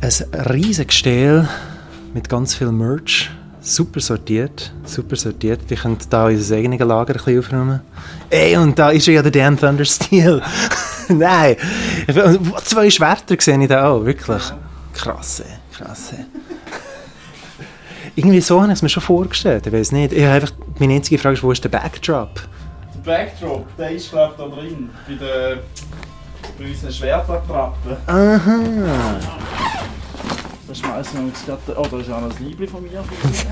Ein 0.00 0.40
riesiges 0.48 0.86
Gestell 0.86 1.48
mit 2.14 2.28
ganz 2.28 2.54
viel 2.54 2.72
Merch. 2.72 3.30
Super 3.60 4.00
sortiert, 4.00 4.72
super 4.84 5.16
sortiert. 5.16 5.68
Die 5.68 5.74
können 5.74 5.98
da 6.08 6.26
unser 6.26 6.56
eigenes 6.56 6.80
Lager 6.80 7.14
ein 7.14 7.16
bisschen 7.16 7.38
aufräumen. 7.38 7.80
Ey, 8.30 8.56
und 8.56 8.78
da 8.78 8.90
ist 8.90 9.06
ja 9.06 9.20
der 9.20 9.32
Dan 9.32 9.58
Thundersteel. 9.58 10.40
Nein, 11.08 11.56
zwei 12.64 12.88
Schwerter 12.88 13.36
sehe 13.38 13.60
ich 13.60 13.68
da 13.68 13.88
auch, 13.88 14.04
wirklich. 14.04 14.42
Krass, 14.94 15.40
ey, 15.40 15.46
krass. 15.76 16.12
ey. 16.16 16.24
Irgendwie 18.14 18.40
so 18.40 18.60
habe 18.60 18.72
ich 18.72 18.78
es 18.78 18.82
mir 18.82 18.88
schon 18.88 19.02
vorgestellt, 19.02 19.66
ich 19.66 19.72
weiß 19.72 19.92
nicht. 19.92 20.12
Ich 20.12 20.24
einfach, 20.24 20.50
meine 20.78 20.94
einzige 20.94 21.18
Frage 21.18 21.34
ist, 21.34 21.42
wo 21.42 21.52
ist 21.52 21.62
der 21.62 21.68
Backdrop? 21.68 22.40
Der 22.94 23.12
Backdrop, 23.12 23.76
der 23.76 23.90
ist 23.90 24.10
glaube 24.10 24.34
ich 24.36 24.44
da 24.44 24.56
drin, 24.56 24.90
bei, 25.06 25.14
der, 25.14 25.58
bei 26.58 26.64
unseren 26.64 26.92
Schwertattrappen. 26.92 27.96
Aha. 28.06 28.58
Da 30.68 30.74
schmeißen 30.74 31.18
wir 31.18 31.26
uns 31.28 31.46
gerade... 31.46 31.62
Oh, 31.76 31.86
da 31.90 31.98
ist 31.98 32.10
auch 32.10 32.20
noch 32.20 32.38
ein 32.38 32.44
Liebling 32.44 32.68
von 32.68 32.82
mir. 32.82 33.02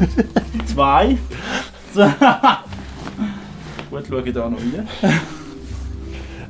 Zwei. 0.66 1.16
Gut, 3.90 4.06
schaue 4.06 4.22
ich 4.22 4.34
da 4.34 4.50
noch 4.50 4.58
rein. 4.58 4.86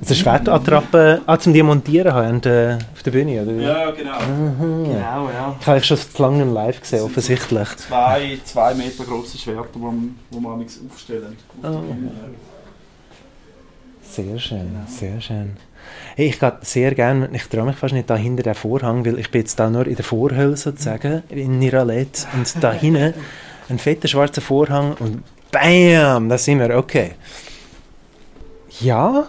Also 0.00 0.14
Schwertattrappe 0.14 1.22
ah, 1.24 1.38
zum 1.38 1.52
Demontieren 1.52 2.12
haben 2.12 2.42
äh, 2.42 2.78
auf 2.92 3.02
der 3.04 3.10
Bühne, 3.12 3.42
oder? 3.42 3.52
Ja, 3.52 3.90
genau. 3.92 4.18
Genau, 4.58 5.30
ja. 5.30 5.56
Ich 5.60 5.66
habe 5.66 5.78
ich 5.78 5.84
schon 5.84 5.98
zu 5.98 6.22
lange 6.22 6.42
im 6.42 6.52
Live 6.52 6.80
gesehen, 6.80 7.02
offensichtlich. 7.02 7.68
Zwei, 7.76 8.38
zwei 8.44 8.74
Meter 8.74 9.04
große 9.04 9.38
Schwerter, 9.38 9.68
die 9.74 9.78
wir, 9.78 9.92
die 9.92 10.34
wir 10.34 10.40
manchmal 10.40 10.66
aufstellen. 10.90 11.36
Oh. 11.62 11.82
Sehr 14.02 14.38
schön, 14.38 14.76
sehr 14.86 15.20
schön. 15.20 15.56
Hey, 16.18 16.28
ich 16.28 16.40
gehe 16.40 16.52
sehr 16.62 16.94
gerne, 16.94 17.28
ich 17.32 17.44
traue 17.46 17.66
mich 17.66 17.76
fast 17.76 17.92
nicht 17.92 18.08
da 18.08 18.16
hinter 18.16 18.42
den 18.42 18.54
Vorhang, 18.54 19.04
weil 19.04 19.18
ich 19.18 19.30
bin 19.30 19.42
jetzt 19.42 19.60
da 19.60 19.68
nur 19.68 19.86
in 19.86 19.96
der 19.96 20.04
Vorhölle 20.04 20.56
sozusagen, 20.56 21.22
in 21.28 21.58
Niralet 21.58 22.26
und 22.34 22.62
da 22.64 22.72
hinten 22.84 23.12
ein 23.68 23.78
fetter 23.78 24.08
schwarzer 24.08 24.40
Vorhang 24.40 24.94
und 24.98 25.22
BAM, 25.52 26.30
da 26.30 26.38
sind 26.38 26.58
wir, 26.60 26.74
okay. 26.76 27.12
Ja, 28.80 29.26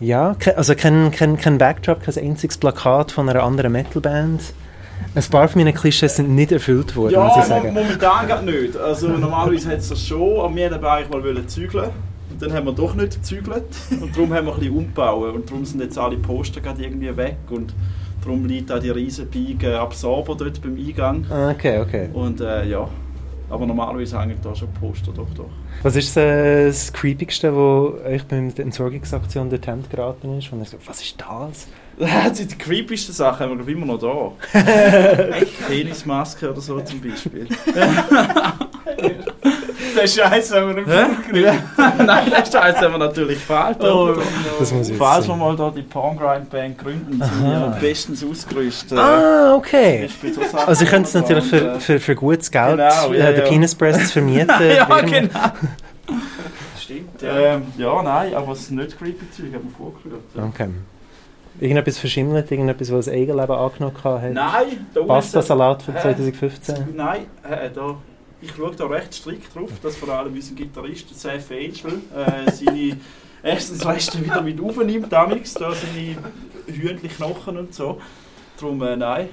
ja, 0.00 0.36
also 0.56 0.74
kein, 0.74 1.10
kein, 1.10 1.36
kein 1.36 1.58
Backdrop, 1.58 2.02
kein 2.02 2.16
einziges 2.18 2.56
Plakat 2.56 3.12
von 3.12 3.28
einer 3.28 3.42
anderen 3.42 3.72
Metalband. 3.72 4.40
Ein 5.14 5.22
paar 5.30 5.48
von 5.48 5.62
meinen 5.62 5.74
Klischees 5.74 6.16
sind 6.16 6.34
nicht 6.34 6.50
erfüllt 6.52 6.96
worden, 6.96 7.20
muss 7.22 7.32
ich 7.32 7.42
Ja, 7.42 7.44
sagen. 7.46 7.74
mo- 7.74 7.82
momentan 7.82 8.26
gerade 8.26 8.44
nicht. 8.44 8.76
Also 8.76 9.08
normalerweise 9.08 9.70
hat 9.70 9.78
es 9.78 9.88
das 9.90 10.04
schon, 10.06 10.40
aber 10.40 10.54
wir 10.54 10.70
wollten 10.70 10.84
eigentlich 10.86 11.34
mal 11.36 11.46
zügeln. 11.46 11.90
Und 12.34 12.42
dann 12.42 12.52
haben 12.52 12.66
wir 12.66 12.72
doch 12.72 12.96
nicht 12.96 13.14
gezügelt. 13.14 13.62
Und 13.92 14.16
darum 14.16 14.34
haben 14.34 14.46
wir 14.46 14.54
ein 14.54 14.58
bisschen 14.58 14.76
umgebaut. 14.76 15.34
Und 15.36 15.48
darum 15.48 15.64
sind 15.64 15.80
jetzt 15.80 15.96
alle 15.96 16.16
Poster 16.16 16.60
gerade 16.60 16.82
irgendwie 16.82 17.16
weg. 17.16 17.36
Und 17.48 17.72
darum 18.24 18.44
liegt 18.44 18.72
auch 18.72 18.80
die 18.80 18.90
riesen 18.90 19.28
Biege 19.28 19.78
Absorber 19.78 20.34
dort 20.34 20.60
beim 20.60 20.76
Eingang. 20.76 21.24
Ah, 21.30 21.50
Okay, 21.52 21.78
okay. 21.78 22.08
Und 22.12 22.40
äh, 22.40 22.66
ja, 22.66 22.88
aber 23.48 23.66
normalerweise 23.66 24.18
hängen 24.18 24.36
da 24.42 24.52
schon 24.52 24.66
Poster, 24.72 25.12
doch, 25.12 25.28
doch. 25.36 25.46
Was 25.84 25.94
ist 25.94 26.16
äh, 26.16 26.66
das 26.66 26.92
Creepigste, 26.92 27.54
wo 27.54 27.98
euch 28.04 28.24
bei 28.24 28.40
der 28.40 28.64
Entsorgungsaktion 28.64 29.48
die 29.48 29.60
Hände 29.64 29.88
geraten 29.88 30.36
ist? 30.36 30.52
Und 30.52 30.58
ihr 30.58 30.64
so, 30.64 30.78
was 30.86 31.00
ist 31.02 31.14
das? 31.20 31.68
Die 32.36 32.48
creepigsten 32.58 33.14
Sachen 33.14 33.48
haben 33.48 33.64
wir 33.64 33.72
immer 33.72 33.86
noch 33.86 34.00
da. 34.00 34.32
Penismaske 35.68 36.50
oder 36.50 36.60
so 36.60 36.80
zum 36.80 37.00
Beispiel. 37.00 37.46
Der 39.96 40.06
Scheiß 40.06 40.52
haben 40.52 40.68
wir 40.68 40.74
nicht 40.82 40.88
Hä? 40.88 41.04
vorgekriegt. 41.04 41.62
Nein, 42.06 42.30
das 42.30 42.52
Scheiß 42.52 42.76
haben 42.76 42.92
wir 42.92 42.98
natürlich 42.98 43.38
gefällt. 43.38 43.80
Oh, 43.82 44.14
Das 44.58 44.72
muss 44.72 44.88
ich 44.88 44.96
Falls 44.96 45.28
wir 45.28 45.36
mal 45.36 45.56
da 45.56 45.70
die 45.70 45.82
Porngrind 45.82 46.50
Band 46.50 46.78
gründen, 46.78 47.22
sind 47.22 47.42
wir 47.44 47.76
bestens 47.80 48.24
ausgerüstet. 48.24 48.98
Ah, 48.98 49.54
okay. 49.54 50.08
So 50.32 50.58
Also 50.58 50.84
ihr 50.84 50.90
könnt 50.90 51.06
es 51.06 51.14
natürlich 51.14 51.44
für, 51.44 51.74
äh, 51.74 51.80
für, 51.80 52.00
für 52.00 52.14
gutes 52.14 52.50
Geld 52.50 52.70
Genau, 52.72 53.12
ja, 53.12 53.28
äh, 53.28 53.34
den 53.34 53.44
ja. 53.44 53.48
Penis 53.48 53.74
Breast 53.74 54.12
vermieten. 54.12 54.48
ja, 54.76 55.00
genau. 55.00 55.28
Stimmt, 56.80 57.22
ja. 57.22 57.38
Ähm, 57.38 57.62
ja, 57.78 58.02
nein, 58.02 58.34
aber 58.34 58.52
es 58.52 58.70
nicht 58.70 58.98
creepy 58.98 59.30
Zeug 59.30 59.54
haben 59.54 59.64
wir 59.64 59.76
vorgerührt. 59.76 60.22
Ja. 60.34 60.44
Okay. 60.44 60.68
Irgendetwas 61.60 61.98
verschimmelt, 61.98 62.50
irgendetwas, 62.50 62.92
was 62.92 63.06
das 63.06 63.14
Eigenleben 63.14 63.54
angenommen 63.54 63.94
hat? 64.04 64.32
Nein, 64.32 64.86
da 64.92 65.02
Pasta-Salat 65.02 65.82
von 65.82 65.94
Hä? 65.94 66.00
2015? 66.02 66.76
Nein, 66.94 67.26
äh, 67.48 67.70
da, 67.72 67.96
ich 68.44 68.52
schaue 68.56 68.74
da 68.76 68.86
recht 68.86 69.14
strikt 69.14 69.54
drauf, 69.54 69.70
dass 69.82 69.96
vor 69.96 70.08
allem 70.10 70.32
unser 70.34 70.54
Gitarrist, 70.54 71.06
der 71.10 71.38
Seth 71.38 71.50
Angel, 71.50 72.00
äh, 72.14 72.50
seine 72.50 72.96
erstens 73.42 73.84
Reste 73.86 74.24
wieder 74.24 74.42
mit 74.42 74.60
aufnimmt, 74.60 75.12
damals, 75.12 75.54
da 75.54 75.72
seine 75.72 76.16
Hühnchenknochen 76.66 77.56
und 77.56 77.74
so. 77.74 78.00
Darum, 78.58 78.82
äh, 78.82 78.96
nein. 78.96 79.28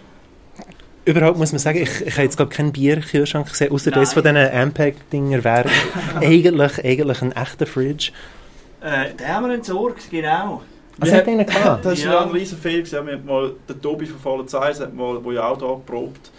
Überhaupt 1.03 1.38
muss 1.38 1.51
man 1.51 1.60
sagen, 1.60 1.80
ich, 1.82 2.01
ich 2.06 2.13
habe 2.13 2.24
jetzt 2.24 2.38
glaube 2.38 2.53
keinen 2.53 2.72
Bierkühlschrank 2.72 3.50
gesehen, 3.50 3.72
außer 3.72 3.89
das 3.91 4.13
von 4.13 4.22
diesen 4.22 4.38
Ampeg-Dinger 4.38 5.44
wäre 5.44 5.70
eigentlich, 6.20 6.86
eigentlich 6.86 7.22
ein 7.22 7.32
echter 7.32 7.65
Fridge. 7.65 8.12
Äh, 8.82 9.13
den 9.15 9.27
haben 9.27 9.48
wir 9.48 9.56
entsorgt, 9.56 10.10
genau. 10.12 10.62
Also 11.00 11.13
Wir 11.13 11.20
hat 11.20 11.27
einen 11.27 11.46
gehabt? 11.46 11.86
Das 11.86 12.06
war 12.06 12.13
Ja. 12.13 12.22
ein 12.24 12.30
riesen 12.32 12.58
Fehler. 12.58 13.06
Wir 13.06 13.13
haben 13.13 13.25
mal, 13.25 13.53
der 13.68 13.82
Tobi 13.82 14.06
von 14.06 14.20
Fallen 14.20 14.48
Zeiss, 14.48 14.80
hat 14.80 14.94
mal, 14.94 15.24
wo 15.24 15.32
ja 15.32 15.48
auch 15.48 15.58
da 15.58 15.68
geprobt, 15.68 16.30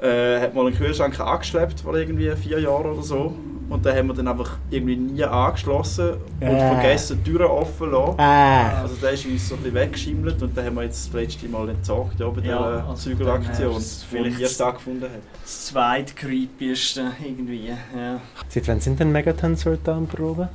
äh, 0.00 0.40
hat 0.40 0.54
mal 0.54 0.66
einen 0.66 0.76
Kühlschrank 0.76 1.18
angeschleppt, 1.18 1.80
vor 1.80 1.94
irgendwie 1.96 2.30
vier 2.36 2.60
Jahren 2.60 2.86
oder 2.92 3.02
so. 3.02 3.34
Und 3.68 3.84
den 3.84 3.96
haben 3.96 4.06
wir 4.06 4.14
dann 4.14 4.28
einfach 4.28 4.58
irgendwie 4.70 4.94
nie 4.94 5.24
angeschlossen 5.24 6.10
und 6.40 6.46
Äh. 6.46 6.74
vergessen, 6.74 7.20
die 7.24 7.32
Türen 7.32 7.46
offen 7.46 7.76
zu 7.78 7.86
lassen. 7.86 8.14
Ah. 8.20 8.82
Also 8.82 8.94
der 9.02 9.10
ist 9.10 9.26
uns 9.26 9.48
so 9.48 9.56
ein 9.56 9.60
bisschen 9.62 9.74
weggeschimmelt 9.74 10.40
und 10.40 10.56
den 10.56 10.64
haben 10.66 10.76
wir 10.76 10.84
jetzt 10.84 11.08
das 11.08 11.14
letzte 11.14 11.48
Mal 11.48 11.68
entsorgt, 11.70 12.20
ja, 12.20 12.28
bei 12.28 12.42
Ja, 12.42 12.70
der 12.70 12.84
also 12.88 13.10
Zügelaktion, 13.10 13.68
dann 13.72 13.76
es 13.78 14.00
die 14.08 14.16
vielleicht- 14.16 14.36
hier 14.36 14.46
stattgefunden 14.48 15.02
hat. 15.10 15.20
Das 15.42 15.64
zweitcreepigste 15.66 17.12
irgendwie. 17.24 17.66
Ja. 17.68 18.20
Seit 18.48 18.68
wann 18.68 18.80
sind 18.80 19.00
denn 19.00 19.10
Megatons 19.10 19.66
heute 19.66 19.80
da 19.82 19.96
am 19.96 20.06
Proben? 20.06 20.48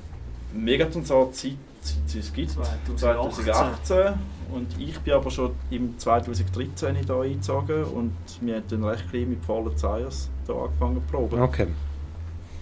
Megaton 0.54 1.04
so 1.04 1.30
Zeit, 1.34 1.56
seit 1.82 1.98
es 2.08 2.16
uns 2.16 2.34
gibt, 2.34 2.52
2018. 2.52 2.98
2018. 2.98 4.14
Und 4.54 4.68
ich 4.80 5.00
bin 5.00 5.14
aber 5.14 5.32
schon 5.32 5.52
im 5.70 5.98
2013 5.98 6.96
hier 6.96 7.16
eingezogen 7.16 7.84
und 7.86 8.12
wir 8.42 8.56
haben 8.56 8.64
dann 8.70 8.84
recht 8.84 9.10
klein 9.10 9.30
mit 9.30 9.44
Fallen 9.46 9.76
Zeiers 9.78 10.30
hier 10.46 10.56
angefangen 10.56 10.96
zu 10.96 11.12
proben. 11.12 11.42
Okay. 11.42 11.68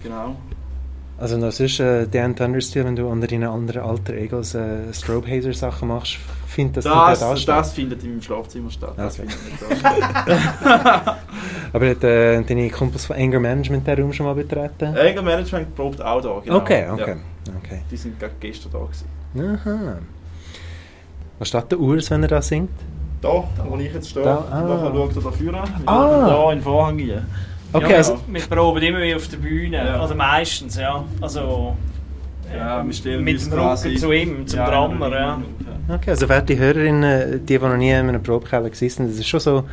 Genau. 0.02 0.36
Also 1.18 1.38
das 1.38 1.60
ist 1.60 1.78
äh, 1.80 2.06
Dan 2.06 2.34
Thundersteel, 2.34 2.86
wenn 2.86 2.96
du 2.96 3.06
unter 3.06 3.26
deinen 3.26 3.44
anderen 3.44 3.82
alter 3.82 4.14
Egos 4.14 4.54
äh, 4.54 4.90
Strobe 4.94 5.28
Hazer 5.28 5.52
Sachen 5.52 5.88
machst, 5.88 6.16
findet 6.46 6.78
das, 6.78 6.84
Das, 6.84 7.32
nicht 7.34 7.46
da 7.48 7.56
das, 7.58 7.72
findet 7.72 8.02
in 8.02 8.10
meinem 8.12 8.22
Schlafzimmer 8.22 8.70
statt. 8.70 8.94
Das 8.96 9.18
Okay. 9.20 9.28
findet 9.28 9.70
nicht 9.70 9.84
da. 9.84 11.18
Aber 11.74 11.90
hat 11.90 12.04
äh, 12.04 12.42
deine 12.42 12.70
Kumpels 12.70 13.04
von 13.04 13.16
Anger 13.16 13.38
Management 13.38 13.86
den 13.86 14.00
Raum 14.00 14.12
schon 14.14 14.24
mal 14.26 14.34
betreten? 14.34 14.96
Anger 14.96 15.22
Management 15.22 15.74
probt 15.76 16.00
auch 16.00 16.22
da, 16.22 16.40
genau. 16.42 16.56
Okay, 16.56 16.88
okay. 16.90 17.16
Ja, 17.46 17.52
okay. 17.62 17.82
die 17.90 17.96
sind 17.98 18.18
gerade 18.18 18.32
gestern 18.40 18.72
da 18.72 18.78
gewesen. 18.78 19.58
Aha. 19.64 19.98
Was 21.40 21.48
steht 21.48 21.72
der 21.72 21.80
Urs, 21.80 22.10
wenn 22.10 22.22
er 22.22 22.28
da 22.28 22.42
singt? 22.42 22.68
Da, 23.22 23.44
wo 23.66 23.76
ich 23.78 23.92
jetzt 23.92 24.10
stehe, 24.10 24.24
Da, 24.24 24.44
ah. 24.50 24.60
nachher 24.60 24.92
schaut 24.94 25.16
er 25.16 25.22
da 25.22 25.30
vorne. 25.30 25.62
Ah. 25.86 26.26
Da 26.28 26.52
in 26.52 26.58
den 26.58 26.62
Vorhang 26.62 26.98
rein. 27.00 27.26
Okay, 27.72 27.90
ja, 27.92 27.96
also, 27.96 28.18
Wir 28.28 28.42
proben 28.42 28.82
immer 28.82 29.00
wieder 29.00 29.16
auf 29.16 29.26
der 29.28 29.38
Bühne. 29.38 29.76
Ja. 29.78 30.04
Oder 30.04 30.14
meistens, 30.14 30.76
ja. 30.76 31.02
Also. 31.20 31.76
Ja, 32.54 32.84
wir 32.84 32.92
stellen 32.92 33.24
mit 33.24 33.40
dem 33.40 33.52
Rücken 33.52 33.96
zu 33.96 34.12
ihm, 34.12 34.46
zum 34.46 34.58
Ja, 34.58 34.70
Drummer, 34.70 35.12
ja. 35.12 35.42
okay, 35.88 36.10
also 36.10 36.28
werte 36.28 36.58
Hörerinnen, 36.58 37.46
die, 37.46 37.58
die 37.58 37.64
noch 37.64 37.76
nie 37.76 37.90
in 37.90 38.08
einem 38.08 38.22
Probekeller 38.22 38.68
sind, 38.74 39.08
das 39.08 39.18
ist 39.18 39.28
schon 39.28 39.38
so 39.38 39.64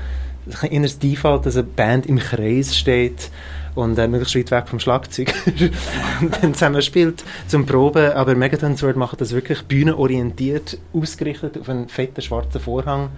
ein 0.62 0.70
inneres 0.70 1.00
Default, 1.00 1.48
dass 1.48 1.56
eine 1.56 1.64
Band 1.64 2.06
im 2.06 2.20
Kreis 2.20 2.78
steht 2.78 3.32
und 3.78 3.98
äh, 3.98 4.08
möglichst 4.08 4.36
weit 4.36 4.52
weg 4.52 4.68
vom 4.70 4.80
Schlagzeug 4.80 5.34
und 6.22 6.44
dann 6.44 6.54
zusammen 6.54 6.82
spielt 6.82 7.24
zum 7.48 7.66
Proben. 7.66 8.12
Aber 8.14 8.36
Megaton 8.36 8.76
Sword 8.76 8.96
macht 8.98 9.22
das 9.22 9.32
wirklich 9.34 9.64
bühnenorientiert, 9.64 10.78
ausgerichtet 10.94 11.58
auf 11.60 11.70
einen 11.70 11.88
fetten 11.88 12.22
schwarzen 12.22 12.60
Vorhang 12.60 13.10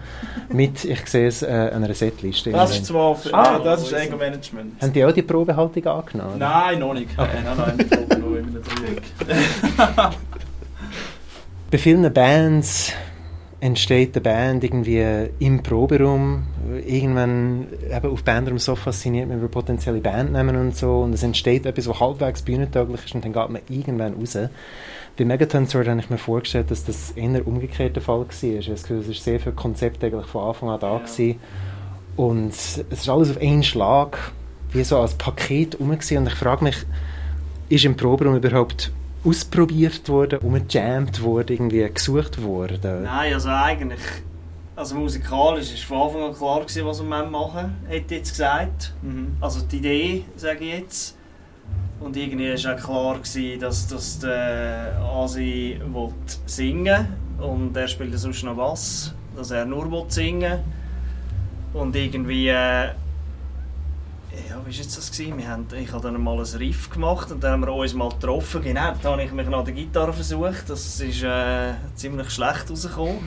mit, 0.51 0.83
ich 0.85 1.05
sehe 1.07 1.27
es, 1.27 1.41
äh, 1.41 1.47
einer 1.47 1.93
Setliste. 1.93 2.51
Das 2.51 2.71
ist 2.71 2.85
zwar 2.85 3.15
für, 3.15 3.33
Ah. 3.33 3.55
ah, 3.55 3.59
das 3.59 3.83
ist 3.83 3.93
Anger 3.93 4.17
Management. 4.17 4.81
Haben 4.81 4.93
die 4.93 5.05
auch 5.05 5.11
die 5.11 5.21
Probehaltung 5.21 5.85
angenommen? 5.85 6.37
Nein, 6.37 6.79
noch 6.79 6.93
nicht. 6.93 7.17
Nein, 7.17 7.27
nein, 7.45 7.57
nein, 7.57 7.77
wir 7.77 7.85
proben 7.97 8.21
nur 8.21 8.39
in 8.39 8.45
einem. 8.47 10.13
Bei 11.71 11.77
vielen 11.77 12.11
Bands 12.13 12.93
entsteht 13.61 14.15
eine 14.15 14.21
Band 14.21 14.63
irgendwie 14.63 15.29
im 15.39 15.61
Proberaum. 15.61 16.43
Irgendwann 16.85 17.67
eben 17.93 18.11
auf 18.11 18.23
Bandraum 18.23 18.57
so 18.57 18.75
fasziniert 18.75 19.27
man 19.27 19.39
über 19.39 19.47
potenzielle 19.47 19.99
Bandnamen 19.99 20.55
und 20.55 20.75
so 20.75 21.01
und 21.01 21.13
es 21.13 21.23
entsteht 21.23 21.65
etwas, 21.65 21.87
was 21.87 21.99
halbwegs 21.99 22.41
bühnentauglich 22.41 23.05
ist 23.05 23.15
und 23.15 23.25
dann 23.25 23.33
geht 23.33 23.49
man 23.49 23.61
irgendwann 23.69 24.13
raus. 24.13 24.37
Bei 25.17 25.25
Megaton 25.25 25.67
Sword 25.67 25.87
habe 25.89 25.99
ich 25.99 26.09
mir 26.09 26.17
vorgestellt, 26.17 26.71
dass 26.71 26.85
das 26.85 27.11
eher 27.11 27.45
umgekehrt 27.45 27.95
der 27.95 28.03
Fall 28.03 28.19
war. 28.19 28.43
Ich 28.43 28.69
es 28.69 28.89
ist 28.89 29.23
sehr 29.23 29.39
viel 29.39 29.51
Konzept 29.51 30.03
eigentlich 30.03 30.27
von 30.27 30.47
Anfang 30.47 30.69
an 30.69 30.79
da 30.79 30.97
gewesen. 30.97 31.39
und 32.15 32.49
es 32.49 32.77
ist 32.89 33.09
alles 33.09 33.31
auf 33.31 33.41
einen 33.41 33.63
Schlag 33.63 34.31
wie 34.71 34.83
so 34.83 34.99
als 34.99 35.15
Paket 35.15 35.79
rum 35.79 35.89
gewesen. 35.89 36.19
und 36.19 36.27
ich 36.27 36.35
frage 36.35 36.63
mich, 36.63 36.77
ist 37.67 37.83
im 37.83 37.97
Proberaum 37.97 38.37
überhaupt 38.37 38.91
ausprobiert 39.23 40.07
worden, 40.09 40.39
umgejammt 40.39 41.21
worden, 41.21 41.53
irgendwie 41.53 41.89
gesucht 41.93 42.41
worden? 42.41 43.03
Nein, 43.03 43.33
also 43.33 43.49
eigentlich. 43.49 43.99
Also 44.75 44.95
musikalisch 44.95 45.89
war 45.89 46.09
von 46.09 46.21
Anfang 46.21 46.29
an 46.29 46.35
klar, 46.35 46.61
gewesen, 46.61 46.85
was 46.85 47.03
wir 47.03 47.25
machen 47.25 47.75
hätte 47.87 48.15
jetzt 48.15 48.31
gesagt. 48.31 48.93
Mhm. 49.01 49.35
Also 49.41 49.61
die 49.61 49.77
Idee, 49.77 50.23
sage 50.37 50.63
ich 50.63 50.79
jetzt. 50.79 51.17
Und 51.99 52.15
irgendwie 52.15 52.47
war 52.47 52.75
auch 52.75 52.79
klar, 52.79 53.15
gewesen, 53.19 53.59
dass, 53.59 53.87
dass 53.87 54.19
der 54.19 54.97
Asi 55.01 55.79
will 55.93 56.13
singen 56.45 57.07
und 57.39 57.75
er 57.75 57.87
spielt 57.89 58.17
sonst 58.17 58.43
noch 58.43 58.55
Bass, 58.55 59.13
dass 59.35 59.51
er 59.51 59.65
nur 59.65 59.91
will 59.91 60.05
singen 60.07 60.59
Und 61.73 61.95
irgendwie... 61.95 62.47
Äh, 62.47 62.89
ja, 64.47 64.61
wie 64.65 64.77
war 64.77 64.85
das? 64.85 65.11
Gewesen? 65.11 65.37
Wir 65.37 65.47
haben, 65.47 65.67
ich 65.75 65.91
habe 65.91 66.03
dann 66.03 66.21
mal 66.21 66.37
ein 66.37 66.57
Riff 66.57 66.89
gemacht 66.89 67.31
und 67.31 67.43
dann 67.43 67.53
haben 67.53 67.61
wir 67.61 67.73
uns 67.73 67.93
mal 67.93 68.09
getroffen. 68.09 68.61
Genau, 68.61 68.93
da 69.01 69.11
habe 69.11 69.23
ich 69.23 69.31
mich 69.31 69.47
an 69.47 69.65
der 69.65 69.73
Gitarre 69.73 70.13
versucht. 70.13 70.69
Das 70.69 70.99
ist 70.99 71.23
äh, 71.23 71.73
ziemlich 71.95 72.29
schlecht 72.29 72.69
rausgekommen. 72.69 73.19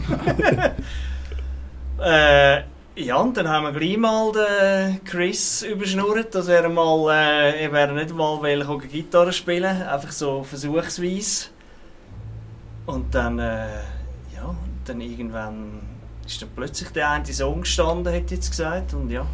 äh, 2.01 2.63
ja, 2.95 3.17
und 3.17 3.37
dann 3.37 3.49
haben 3.49 3.65
wir 3.65 3.73
gleich 3.73 3.97
mal 3.97 4.33
den 4.33 5.03
Chris 5.05 5.63
überschnurrt, 5.63 6.35
dass 6.35 6.49
er 6.49 6.69
mal, 6.69 7.11
äh, 7.11 7.65
er 7.65 7.73
wäre 7.73 7.93
nicht 7.93 8.15
mal 8.15 8.39
kommen 8.65 8.89
Gitarre 8.89 9.33
spielen, 9.33 9.83
einfach 9.83 10.13
so 10.13 10.43
versuchsweise. 10.43 11.47
Und 12.87 13.15
dann, 13.15 13.39
äh, 13.39 13.67
ja, 14.35 14.55
dann 14.85 15.01
irgendwann 15.01 15.81
ist 16.27 16.43
dann 16.43 16.51
plötzlich 16.55 16.91
der 16.91 17.11
eine 17.11 17.27
Song 17.27 17.63
gestanden, 17.63 18.13
ich 18.13 18.31
jetzt 18.31 18.51
gesagt, 18.51 18.93
und 18.95 19.11
ja. 19.11 19.27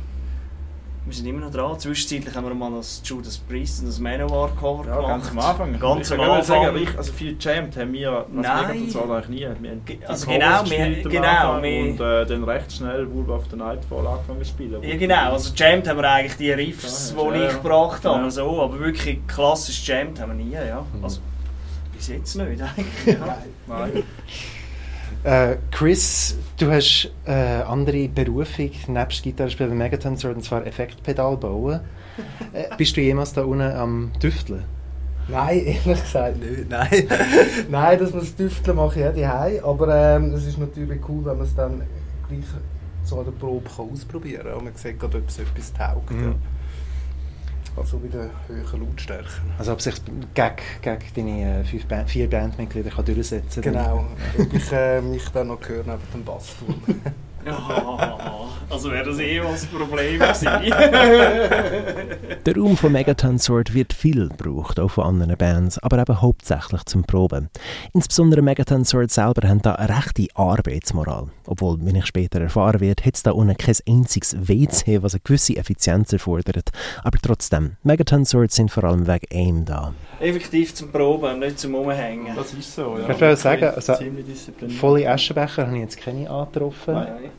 Wir 1.09 1.15
sind 1.17 1.27
immer 1.27 1.41
noch 1.41 1.51
dran. 1.51 1.79
Zwischenzeitlich 1.79 2.35
haben 2.35 2.47
wir 2.47 2.55
mal 2.55 2.71
das 2.77 3.01
Judas 3.03 3.39
Priest 3.39 3.81
und 3.81 3.87
das 3.87 3.99
Manowar 3.99 4.51
Cover 4.61 4.85
Ja, 4.87 4.97
gemacht. 4.97 5.09
ganz 5.09 5.31
am 5.31 5.39
Anfang. 5.39 5.81
Ganz 5.81 6.11
ich 6.11 6.19
am 6.19 6.27
kann 6.27 6.43
sagen, 6.43 6.67
Anfang. 6.67 6.83
ich, 6.83 6.99
also 6.99 7.13
viel 7.15 7.37
gejammt 7.37 7.77
haben 7.79 7.93
wir, 7.95 8.27
Nein. 8.31 8.91
Soul 8.91 9.11
eigentlich 9.13 9.29
nie. 9.29 9.41
Wir 9.41 9.49
haben 9.49 9.83
Also 10.07 10.27
genau, 10.27 10.71
wir- 10.71 11.03
genau, 11.09 11.27
Anfang 11.27 11.63
wir- 11.63 11.81
und 11.83 12.01
äh, 12.01 12.27
dann 12.27 12.45
recht 12.45 12.73
schnell 12.73 13.09
Wolf 13.15 13.29
of 13.31 13.45
the 13.51 13.57
Nightfall 13.57 14.07
angefangen 14.07 14.39
zu 14.43 14.49
spielen. 14.51 14.83
Ja 14.83 14.97
genau, 14.99 15.33
also 15.33 15.51
jammed 15.57 15.89
haben 15.89 15.97
wir 15.97 16.11
eigentlich 16.11 16.37
die 16.37 16.51
Riffs, 16.53 17.15
Ja, 17.17 17.33
die 17.33 17.39
ja, 17.39 17.47
ich 17.49 17.55
gebracht 17.55 18.05
habe, 18.05 18.25
Ja. 18.25 18.31
so, 18.31 18.61
aber 18.63 18.79
wirklich 18.79 19.27
klassisch 19.27 19.89
jammed 19.89 20.21
haben 20.21 20.37
wir 20.37 20.45
nie, 20.45 20.53
ja. 20.53 20.85
Mhm. 20.93 21.03
Also 21.05 21.21
bis 21.97 22.09
jetzt 22.09 22.35
nicht 22.35 22.61
eigentlich. 22.63 23.17
Ja. 23.19 23.39
Nein. 23.67 24.03
Äh, 25.29 25.59
Chris, 25.71 26.39
du 26.57 26.71
hast 26.71 27.11
äh, 27.27 27.33
andere 27.33 28.09
Berufung 28.09 28.71
nebst 28.87 29.23
Gitarrespielen 29.23 29.73
bei 29.73 29.77
Megaton 29.77 30.17
Sword, 30.17 30.37
und 30.37 30.43
zwar 30.43 30.67
Effektpedal 30.67 31.37
bauen. 31.37 31.81
Äh, 32.55 32.65
bist 32.79 32.97
du 32.97 33.03
jemals 33.03 33.35
da 33.35 33.43
unten 33.43 33.61
am 33.61 34.11
Düfteln? 34.23 34.65
Nein, 35.29 35.67
ehrlich 35.67 35.85
gesagt 35.85 36.39
nicht. 36.41 36.71
Nein, 36.71 37.07
Nein 37.71 37.99
das 37.99 38.15
muss 38.15 38.35
Düfteln 38.37 38.79
mache 38.79 39.01
ich 39.01 39.07
auch 39.07 39.15
daheim. 39.15 39.65
Aber 39.65 39.95
ähm, 39.95 40.33
es 40.33 40.47
ist 40.47 40.57
natürlich 40.57 40.99
cool, 41.07 41.23
wenn 41.27 41.37
man 41.37 41.47
es 41.47 41.55
dann 41.55 41.83
gleich 42.27 42.45
so 43.05 43.19
an 43.19 43.27
der 43.27 43.33
Probe 43.33 43.69
kann 43.69 43.91
ausprobieren 43.93 44.47
kann. 44.47 44.55
Und 44.55 44.65
man 44.65 44.75
sieht 44.77 45.05
ob 45.05 45.15
es 45.29 45.39
etwas 45.39 45.75
taugt. 45.75 46.11
Mhm. 46.11 46.25
Ja. 46.25 46.35
Also 47.79 47.99
bei 47.99 48.09
den 48.09 48.31
höheren 48.49 48.81
Lautstärken. 48.81 49.53
Also 49.59 49.73
ob 49.73 49.81
sich 49.81 49.95
gegen, 50.05 50.57
gegen 50.83 51.01
deine 51.15 51.61
äh, 51.61 51.65
fünf 51.65 51.87
Band, 51.87 52.11
vier 52.11 52.29
Bandmitglieder 52.29 52.91
kann 52.91 53.05
durchsetzen 53.05 53.63
kann? 53.63 53.73
Genau. 53.73 54.07
Ob 54.39 54.53
ich 54.53 54.73
äh, 54.73 55.01
mich 55.01 55.29
dann 55.31 55.49
noch 55.49 55.61
höre 55.69 55.85
neben 55.85 56.03
dem 56.13 56.25
Bass 56.25 56.57
tun. 57.45 57.55
also 58.71 58.91
wäre 58.91 59.05
das 59.07 59.19
eh 59.19 59.41
was 59.43 59.67
Problem 59.67 60.19
gewesen. 60.19 60.49
Der 62.47 62.57
Raum 62.57 62.77
von 62.77 62.93
Megaton 62.93 63.39
Sword 63.39 63.75
wird 63.75 63.93
viel 63.93 64.29
gebraucht, 64.29 64.79
auch 64.81 64.91
von 64.91 65.05
anderen 65.05 65.37
Bands, 65.37 65.79
aber 65.79 65.99
eben 65.99 66.21
hauptsächlich 66.21 66.85
zum 66.85 67.03
Proben. 67.05 67.49
Insbesondere 67.93 68.43
Megaton 68.43 68.85
Sword 68.85 69.11
selber 69.11 69.47
haben 69.49 69.61
da 69.63 69.73
eine 69.75 69.97
rechte 69.97 70.27
Arbeitsmoral. 70.35 71.27
Obwohl, 71.47 71.79
wenn 71.83 71.97
ich 71.97 72.07
später 72.07 72.41
erfahren 72.41 72.81
werde, 72.81 73.05
hat 73.05 73.15
es 73.15 73.23
da 73.23 73.33
unten 73.33 73.57
kein 73.57 73.77
einziges 73.89 74.37
WC, 74.49 75.03
was 75.03 75.15
eine 75.15 75.21
gewisse 75.25 75.57
Effizienz 75.57 76.13
erfordert. 76.13 76.71
Aber 77.03 77.19
trotzdem, 77.21 77.77
Megaton 77.83 78.25
Sword 78.25 78.53
sind 78.53 78.71
vor 78.71 78.85
allem 78.85 79.07
wegen 79.07 79.27
AIM 79.31 79.65
da. 79.65 79.93
Effektiv 80.21 80.75
zum 80.75 80.91
Proben, 80.91 81.39
nicht 81.41 81.59
zum 81.59 81.75
Umhängen. 81.75 82.35
Das 82.37 82.53
ist 82.53 82.75
so, 82.75 82.99
ja. 82.99 83.09
Ich 83.11 83.21
würde 83.21 83.37
sagen, 83.37 83.65
also- 83.65 83.95
Ziemlich 83.97 84.27
diszipliniert. 84.27 84.79
Volle 84.79 85.09
Aschenbecher 85.11 85.67
habe 85.67 85.77
ich 85.77 85.83
jetzt 85.83 85.99
keine 86.01 86.29
angetroffen. 86.31 86.95
Nein. 86.95 87.31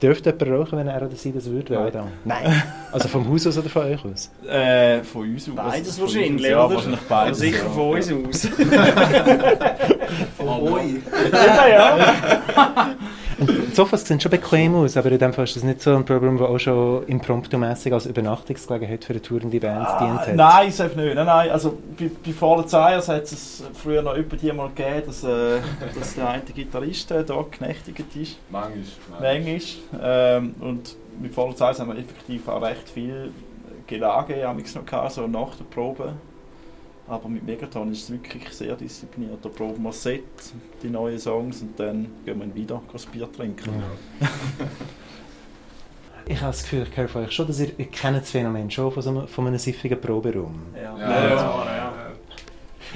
Dürfte 0.00 0.30
jemand 0.30 0.60
rauchen, 0.60 0.78
wenn 0.78 0.88
er 0.88 1.02
oder 1.02 1.16
sie 1.16 1.32
das 1.32 1.46
würde? 1.46 1.74
Nein. 1.74 2.12
Nein. 2.24 2.62
Also 2.90 3.06
vom 3.08 3.28
Haus 3.28 3.46
aus 3.46 3.58
oder 3.58 3.68
von 3.68 3.82
euch 3.82 4.02
aus? 4.02 4.30
Äh, 4.48 5.02
von 5.02 5.28
uns 5.28 5.46
aus. 5.46 5.54
Beides 5.54 6.00
wahrscheinlich, 6.00 6.46
aus, 6.46 6.50
ja, 6.50 6.64
oder? 6.64 6.74
wahrscheinlich 6.76 7.00
beides. 7.00 7.28
Also 7.28 7.40
sicher 7.40 7.64
ja. 7.64 7.70
von 7.70 7.90
uns 7.90 8.12
aus. 8.12 8.48
Von 10.38 10.48
euch. 10.48 11.02
ja, 11.32 11.68
ja. 11.68 12.96
Und 13.38 13.74
Sofas 13.74 14.04
sehen 14.06 14.20
schon 14.20 14.30
bequem 14.30 14.74
aus, 14.74 14.96
aber 14.96 15.10
in 15.12 15.18
dem 15.18 15.32
Fall 15.32 15.44
ist 15.44 15.54
das 15.56 15.62
nicht 15.62 15.80
so 15.80 15.94
ein 15.94 16.04
Problem, 16.04 16.38
das 16.38 16.48
auch 16.48 16.58
schon 16.58 17.06
impromptu-mässig 17.06 17.92
als 17.92 18.06
Übernachtungsgelegenheit 18.06 19.04
für 19.04 19.12
eine 19.12 19.22
tourende 19.22 19.60
Band 19.60 19.86
Ah, 19.86 19.98
dient 20.04 20.20
hat. 20.20 20.34
nein, 20.34 20.70
safe 20.72 20.98
nicht. 20.98 21.14
Nein, 21.14 21.26
nein. 21.26 21.50
Also, 21.50 21.78
bei, 21.98 22.10
bei 22.24 22.32
Fallen 22.32 22.66
Zayers 22.66 23.08
hat 23.08 23.22
es 23.24 23.62
früher 23.74 24.02
noch 24.02 24.16
über 24.16 24.36
die 24.36 24.52
mal 24.52 24.68
gegeben, 24.74 25.02
dass, 25.06 25.22
äh, 25.24 25.58
dass 25.98 26.14
der 26.14 26.28
eine 26.30 26.42
Gitarrist 26.42 27.10
äh, 27.12 27.24
da 27.24 27.36
geknechtigt 27.36 28.16
ist. 28.16 28.38
Manchmal. 28.50 29.20
Manchmal. 29.20 29.60
Ähm, 30.02 30.54
und 30.60 30.96
mit 31.20 31.34
Fallen 31.34 31.54
Zayers 31.56 31.78
haben 31.80 31.88
wir 31.92 31.98
effektiv 31.98 32.48
auch 32.48 32.62
recht 32.62 32.88
viel 32.88 33.30
Gelage 33.86 34.46
haben 34.46 34.62
noch 34.74 34.84
gehabt, 34.86 35.12
so 35.12 35.26
nach 35.26 35.54
der 35.56 35.64
Probe. 35.64 36.12
Aber 37.08 37.28
mit 37.28 37.44
Megaton 37.44 37.90
ist 37.92 38.04
es 38.04 38.10
wirklich 38.10 38.48
sehr 38.50 38.76
diszipliniert. 38.76 39.38
Da 39.42 39.48
proben 39.48 39.82
wir 39.82 39.88
das 39.90 40.02
Set, 40.02 40.22
die 40.82 40.90
neuen 40.90 41.18
Songs 41.18 41.62
und 41.62 41.78
dann 41.80 42.06
gehen 42.24 42.38
wir 42.38 42.54
wieder 42.54 42.76
ein 42.76 43.12
Bier 43.12 43.32
trinken. 43.32 43.70
Ich 46.30 46.42
habe 46.42 46.52
das 46.52 46.62
Gefühl, 46.62 46.86
ich 46.90 46.94
höre 46.94 47.08
von 47.08 47.24
euch 47.24 47.32
schon, 47.32 47.46
dass 47.46 47.58
ihr, 47.58 47.70
ihr 47.78 47.86
kennt 47.86 48.18
das 48.18 48.30
Phänomen 48.30 48.70
schon 48.70 48.92
von, 48.92 49.02
so 49.02 49.08
einem, 49.08 49.26
von 49.26 49.46
einem 49.46 49.56
siffigen 49.56 49.98
Proberaum. 49.98 50.60
Ja, 50.74 50.94
Ja, 50.98 50.98
ja, 50.98 51.28
ja. 51.28 51.34
ja. 51.36 51.92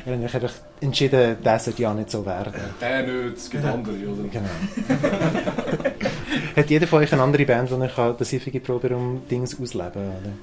Ihr 0.05 0.13
habt 0.13 0.25
euch 0.25 0.35
einfach 0.35 0.55
entschieden, 0.81 1.37
das 1.43 1.65
sollte 1.65 1.83
ja 1.83 1.95
nicht 1.95 2.11
so 2.11 2.25
werden. 2.27 2.53
Der 2.81 3.03
nicht, 3.03 3.37
es 3.37 3.51
gibt 3.51 3.65
andere, 3.65 3.95
oder? 3.95 4.29
Genau. 4.31 4.47
Hat 6.57 6.71
jeder 6.71 6.87
von 6.87 7.03
euch 7.03 7.13
eine 7.13 7.23
andere 7.23 7.47
Band, 7.47 7.71
wo 7.71 7.77
er 7.77 7.89
kann 7.89 8.15
das 8.19 8.29
siffige 8.29 8.61
Proberaum-Dings 8.61 9.61
ausleben 9.61 9.93
kann? 9.93 10.39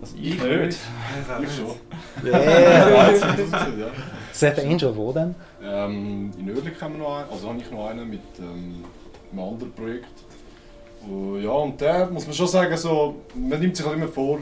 Also 0.00 0.16
ich 0.16 0.40
nicht. 0.40 0.78
Ich 1.42 1.56
schon. 1.56 1.74
Yeah. 2.24 3.20
Seven 4.32 4.70
Angel, 4.70 4.96
wo 4.96 5.12
denn? 5.12 5.34
Ähm, 5.62 6.30
in 6.38 6.50
Oerlik 6.50 6.80
haben 6.80 6.94
wir 6.94 7.00
noch 7.00 7.16
einen, 7.16 7.30
also 7.30 7.48
habe 7.48 7.58
ich 7.58 7.70
noch 7.70 7.88
einen 7.88 8.08
mit 8.08 8.20
ähm, 8.38 8.84
einem 9.32 9.40
anderen 9.40 9.72
Projekt. 9.72 10.06
Und 11.06 11.42
ja, 11.42 11.50
und 11.50 11.80
der 11.80 12.06
muss 12.10 12.26
man 12.26 12.34
schon 12.34 12.46
sagen, 12.46 12.76
so, 12.76 13.22
man 13.34 13.58
nimmt 13.60 13.76
sich 13.76 13.84
halt 13.84 13.96
immer 13.96 14.08
vor, 14.08 14.38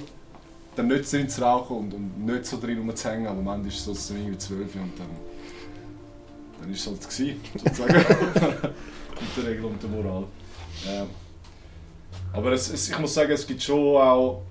dann 0.74 0.88
nicht 0.88 1.10
drin 1.10 1.28
zu 1.28 1.40
rauchen 1.42 1.76
und, 1.76 1.94
und 1.94 2.26
nicht 2.26 2.44
so 2.44 2.60
drin 2.60 2.78
rumzuhängen, 2.78 3.26
aber 3.26 3.40
am 3.40 3.48
Ende 3.48 3.68
ist 3.68 3.86
es 3.86 4.08
so, 4.08 4.14
irgendwie 4.14 4.38
zwölf 4.38 4.74
und 4.74 4.92
dann, 4.98 5.08
dann 6.60 6.70
ist 6.70 6.80
es 6.80 6.86
halt 6.86 7.00
gewesen, 7.00 7.40
sozusagen. 7.54 7.94
mit 9.20 9.36
der 9.36 9.50
Regel 9.50 9.64
und 9.64 9.82
der 9.82 9.90
Moral. 9.90 10.24
Ja. 10.84 11.06
Aber 12.32 12.52
es, 12.52 12.70
es, 12.70 12.90
ich 12.90 12.98
muss 12.98 13.14
sagen, 13.14 13.32
es 13.32 13.46
gibt 13.46 13.62
schon 13.62 13.96
auch 13.96 14.42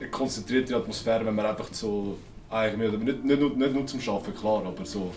eine 0.00 0.10
konzentrierte 0.10 0.76
Atmosphäre, 0.76 1.24
wenn 1.26 1.34
man 1.34 1.46
einfach 1.46 1.68
so, 1.72 2.16
eigentlich 2.50 2.92
nicht, 2.92 3.24
nicht, 3.24 3.40
nur- 3.40 3.56
nicht 3.56 3.72
nur 3.74 3.86
zum 3.86 4.00
Arbeiten, 4.00 4.34
klar, 4.34 4.62
aber 4.64 4.84
so 4.84 5.12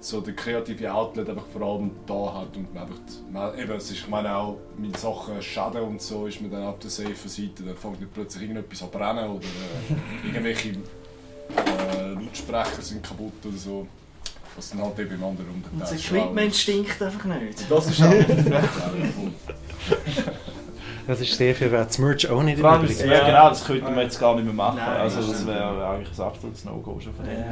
so 0.00 0.20
der 0.20 0.34
kreative 0.34 0.92
Outlet 0.92 1.28
einfach 1.28 1.46
vor 1.52 1.62
allem 1.62 1.90
da 2.06 2.34
hat 2.40 2.56
und 2.56 2.72
man 2.74 2.84
einfach, 2.84 2.96
man, 3.30 3.58
eben, 3.58 3.72
es 3.72 3.84
ist, 3.84 3.92
ich 3.98 4.08
meine 4.08 4.34
auch 4.34 4.56
mit 4.78 4.96
Sachen 4.96 5.40
Schaden 5.42 5.82
und 5.82 6.00
so 6.00 6.26
ist 6.26 6.40
man 6.40 6.50
dann 6.50 6.64
auf 6.64 6.78
der 6.78 6.90
safe 6.90 7.28
Seite, 7.28 7.62
dann 7.64 7.76
fängt 7.76 8.00
nicht 8.00 8.12
plötzlich 8.12 8.42
irgendetwas 8.44 8.82
an 8.82 8.90
zu 8.90 8.98
brennen 8.98 9.30
oder 9.30 9.44
äh, 9.44 9.94
irgendwelche 10.26 10.70
äh, 10.70 12.14
Lautsprecher 12.14 12.80
sind 12.80 13.02
kaputt 13.02 13.32
oder 13.44 13.56
so, 13.56 13.86
was 14.56 14.70
dann 14.70 14.82
halt 14.82 14.98
eben 15.00 15.14
im 15.16 15.24
anderen 15.24 15.62
den 15.62 15.80
Unser 15.80 15.94
Equipment 15.94 16.56
stinkt 16.56 17.02
einfach 17.02 17.24
nicht. 17.26 17.70
Das 17.70 17.86
ist 17.90 18.02
auch. 18.02 18.12
Das 21.10 21.20
ist 21.20 21.36
sehr 21.36 21.56
viel 21.56 21.72
wert. 21.72 21.88
Das 21.88 21.98
Merch 21.98 22.30
auch 22.30 22.40
nicht 22.40 22.54
im 22.54 22.60
Franz, 22.60 22.88
Übrigen. 22.88 23.10
ja, 23.10 23.26
genau, 23.26 23.48
das 23.48 23.64
könnten 23.64 23.96
wir 23.96 24.02
jetzt 24.04 24.20
gar 24.20 24.36
nicht 24.36 24.44
mehr 24.44 24.54
machen. 24.54 24.76
Nein, 24.76 25.00
also 25.00 25.20
das 25.20 25.44
wäre 25.44 25.88
eigentlich 25.88 26.16
ein 26.16 26.24
absolutes 26.24 26.64
No-Go 26.64 27.00
schon 27.00 27.12
von 27.14 27.24
denen. 27.24 27.46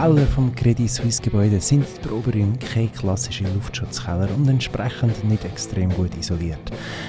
Keller 0.00 0.28
vom 0.28 0.54
Credit 0.54 0.88
Suisse 0.88 1.20
Gebäude 1.20 1.60
sind 1.60 1.84
die 1.84 2.06
Proberäume 2.06 2.56
keine 2.58 2.86
klassischen 2.86 3.52
Luftschutzkeller 3.52 4.28
und 4.36 4.48
entsprechend 4.48 5.24
nicht 5.28 5.44
extrem 5.44 5.90
gut 5.90 6.16
isoliert. 6.16 6.60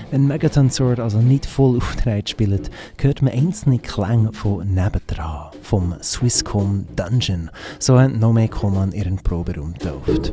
Wenn 0.10 0.26
Megaton 0.26 0.72
Sword 0.72 1.00
also 1.00 1.20
nicht 1.20 1.46
voll 1.46 1.78
auftritt 1.78 2.32
spielt, 2.32 2.72
hört 3.00 3.22
man 3.22 3.34
einzelne 3.34 3.78
Klänge 3.78 4.34
von 4.34 4.74
nebendran, 4.74 5.52
vom 5.62 5.94
Swisscom 6.02 6.88
Dungeon. 6.96 7.52
So 7.78 8.00
haben 8.00 8.18
Nome 8.18 8.48
Common 8.48 8.92
ihren 8.92 9.18
Proberaum 9.18 9.76
getauft. 9.76 10.32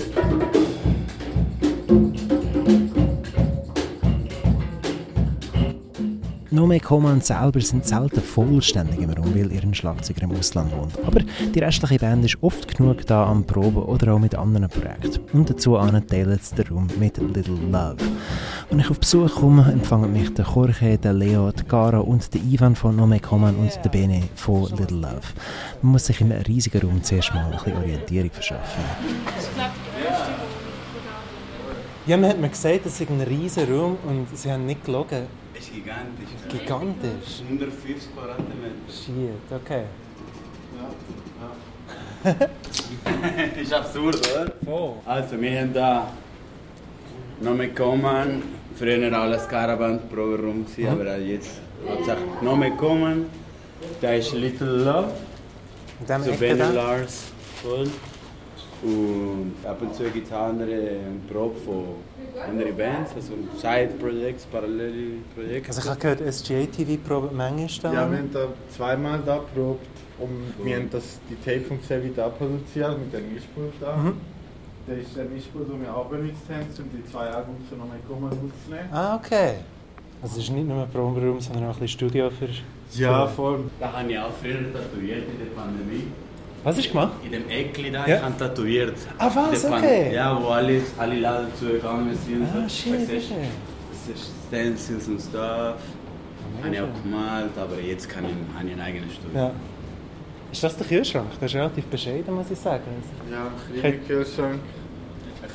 Nome 6.57 6.81
Coman 6.81 7.21
selber 7.21 7.61
sind 7.61 7.87
selten 7.87 8.23
vollständig 8.23 8.99
im 8.99 9.11
Raum, 9.11 9.35
weil 9.35 9.53
ihren 9.53 9.75
Schlagzeuger 9.75 10.23
im 10.23 10.33
Ausland 10.33 10.75
wohnt. 10.75 10.99
Aber 11.07 11.21
die 11.21 11.59
restliche 11.59 11.99
Band 11.99 12.25
ist 12.25 12.39
oft 12.41 12.75
genug 12.75 13.05
da 13.05 13.27
am 13.27 13.45
Proben 13.45 13.83
oder 13.83 14.15
auch 14.15 14.19
mit 14.19 14.35
anderen 14.35 14.71
Projekten. 14.71 15.21
Und 15.35 15.51
dazu 15.51 15.77
teilen 15.77 16.41
sie 16.41 16.55
den 16.55 16.67
Raum 16.69 16.89
mit 16.99 17.19
Little 17.19 17.59
Love. 17.71 17.99
Wenn 18.71 18.79
ich 18.79 18.89
auf 18.89 18.99
Besuch 18.99 19.35
komme, 19.35 19.71
empfangen 19.71 20.11
mich 20.15 20.33
der 20.33 20.47
Jorge, 20.47 20.97
der 20.97 21.13
Leo, 21.13 21.53
der 21.53 21.65
Gara 21.65 21.99
und 21.99 22.33
der 22.33 22.41
Ivan 22.41 22.75
von 22.75 22.97
Nome 22.97 23.21
Coman 23.21 23.55
und 23.57 23.79
der 23.85 23.91
Bene 23.91 24.23
von 24.35 24.63
Little 24.79 24.97
Love. 24.97 25.29
Man 25.83 25.93
muss 25.93 26.07
sich 26.07 26.23
im 26.23 26.33
riesigen 26.33 26.81
Raum 26.81 27.03
zuerst 27.03 27.35
mal 27.35 27.45
ein 27.45 27.51
bisschen 27.51 27.77
Orientierung 27.77 28.31
verschaffen. 28.31 28.83
Ja, 32.07 32.17
man 32.17 32.31
hat 32.31 32.41
mir 32.41 32.49
gesagt, 32.49 32.87
es 32.87 32.99
ist 32.99 33.11
ein 33.11 33.21
riesiger 33.21 33.71
Raum 33.71 33.99
und 34.07 34.27
sie 34.35 34.51
haben 34.51 34.65
nicht 34.65 34.87
gelogen. 34.87 35.27
Ist 35.59 35.73
gigantisch. 35.73 36.29
Gigantisch. 36.49 37.43
150 37.49 38.15
Quadratmeter. 38.15 38.75
Shit, 38.89 39.53
okay. 39.53 39.85
ist 43.61 43.73
absurd, 43.73 44.21
oder? 44.33 44.93
Also, 45.05 45.41
wir 45.41 45.61
haben 45.61 45.73
da 45.73 46.13
Nome 47.41 47.69
Coman, 47.69 48.43
früher 48.75 49.13
alles 49.13 49.47
Caravan 49.49 50.01
Programm, 50.09 50.67
mhm. 50.77 50.87
aber 50.89 51.19
jetzt 51.19 51.61
hauptsächlich 51.89 52.43
Nome 52.43 52.71
Coman, 52.73 53.27
da 54.01 54.13
ist 54.13 54.33
Little 54.33 54.85
Love, 54.85 55.13
so 56.07 56.31
Ecke 56.31 56.39
Ben 56.39 56.59
da? 56.59 56.71
Lars 56.71 57.33
voll. 57.63 57.89
Und 58.83 59.55
ab 59.65 59.81
und 59.81 59.95
zu 59.95 60.05
gibt 60.05 60.27
es 60.27 60.33
andere 60.33 60.99
Proben 61.31 61.57
von 61.65 61.85
anderen 62.39 62.77
Bands, 62.77 63.13
also 63.15 63.35
Side-Projects, 63.57 64.47
parallele 64.47 65.19
Projekte. 65.35 65.69
Also 65.69 65.81
ich 65.81 65.89
habe 65.89 66.01
gehört, 66.01 66.35
SGA 66.35 66.67
TV 66.67 67.01
probiert 67.07 67.33
manchmal 67.35 67.93
da. 67.95 68.03
Ja, 68.03 68.11
wir 68.11 68.19
haben 68.19 68.33
da 68.33 68.49
zweimal 68.69 69.21
da 69.25 69.37
probiert 69.37 69.79
und 70.19 70.65
wir 70.65 70.77
haben 70.77 70.91
das, 70.91 71.21
die 71.29 71.37
Tape 71.37 71.61
vom 71.63 71.81
Sevi 71.81 72.13
da 72.15 72.29
produziert 72.29 72.99
mit 72.99 73.13
dem 73.13 73.35
Mischpult 73.35 73.75
da. 73.81 73.97
Mhm. 73.97 74.15
Das 74.87 74.99
ist 74.99 75.17
der 75.17 75.25
Mischpult, 75.25 75.69
den 75.69 75.83
wir 75.83 75.95
auch 75.95 76.07
benutzt 76.07 76.43
haben, 76.49 76.67
um 76.79 76.91
die 76.97 77.11
zwei 77.11 77.27
Albums 77.27 77.69
von 77.69 77.79
Nome 77.79 77.99
Coman 78.09 78.31
aufzunehmen. 78.31 78.89
Ah, 78.93 79.17
okay. 79.17 79.55
Also 80.23 80.39
es 80.39 80.45
ist 80.45 80.53
nicht 80.53 80.67
nur 80.67 80.83
ein 80.83 80.91
Proberaum, 80.91 81.41
sondern 81.41 81.65
auch 81.65 81.75
ein 81.75 81.81
bisschen 81.81 81.89
Studio 81.89 82.31
für... 82.31 82.49
Ja, 82.93 83.27
voll. 83.27 83.65
Da 83.81 83.93
habe 83.93 84.11
ich 84.11 84.19
auch 84.19 84.31
früher 84.41 84.55
tätowiert 84.73 85.25
in 85.29 85.39
der 85.39 85.53
Pandemie. 85.61 86.07
Was 86.67 86.75
du 86.79 86.83
gemacht? 86.89 87.13
In 87.25 87.31
dem 87.31 87.49
Eckli 87.49 87.93
da, 87.93 88.05
Ja. 88.09 88.17
ich 88.17 88.23
habe 88.23 88.37
tätowiert. 88.37 88.97
Ah, 89.19 89.31
was? 89.33 89.63
Der 89.63 89.71
Okay. 89.73 90.03
Pan- 90.07 90.13
Ja, 90.13 90.43
wo 90.43 90.49
alle, 90.49 90.81
alle 90.99 91.21
Laden 91.21 91.47
zugegangen 91.57 92.13
sind. 92.27 92.43
Ah, 92.53 92.69
shit, 92.69 93.09
Stencils 94.49 95.07
und 95.07 95.21
Stuff. 95.21 95.77
Habe 96.63 96.75
ich 96.75 96.81
auch 96.81 96.89
gemalt, 97.05 97.51
aber 97.57 97.81
jetzt 97.81 98.09
kann 98.09 98.25
ich, 98.25 98.33
habe 98.59 98.67
ich 98.67 98.73
ein 98.75 98.81
eigenes 98.81 99.15
Studio. 99.15 99.39
Ja. 99.39 99.51
Ist 100.51 100.63
das 100.65 100.77
der 100.77 100.87
Kühlschrank? 100.89 101.27
Das 101.41 101.51
ist 101.53 101.57
relativ 101.57 101.85
bescheiden, 101.87 102.35
muss 102.35 102.51
ich 102.51 102.59
sagen. 102.59 102.83
Ja, 103.31 103.47
ein 103.47 103.81
kleiner 103.81 103.97
Kühlschrank. 103.99 104.59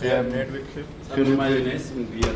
Ja, 0.01 0.23
nicht 0.23 0.33
wirklich. 0.33 0.85
Für 1.13 1.25
Mayonnaise 1.35 1.93
und 1.93 2.09
Bier. 2.13 2.29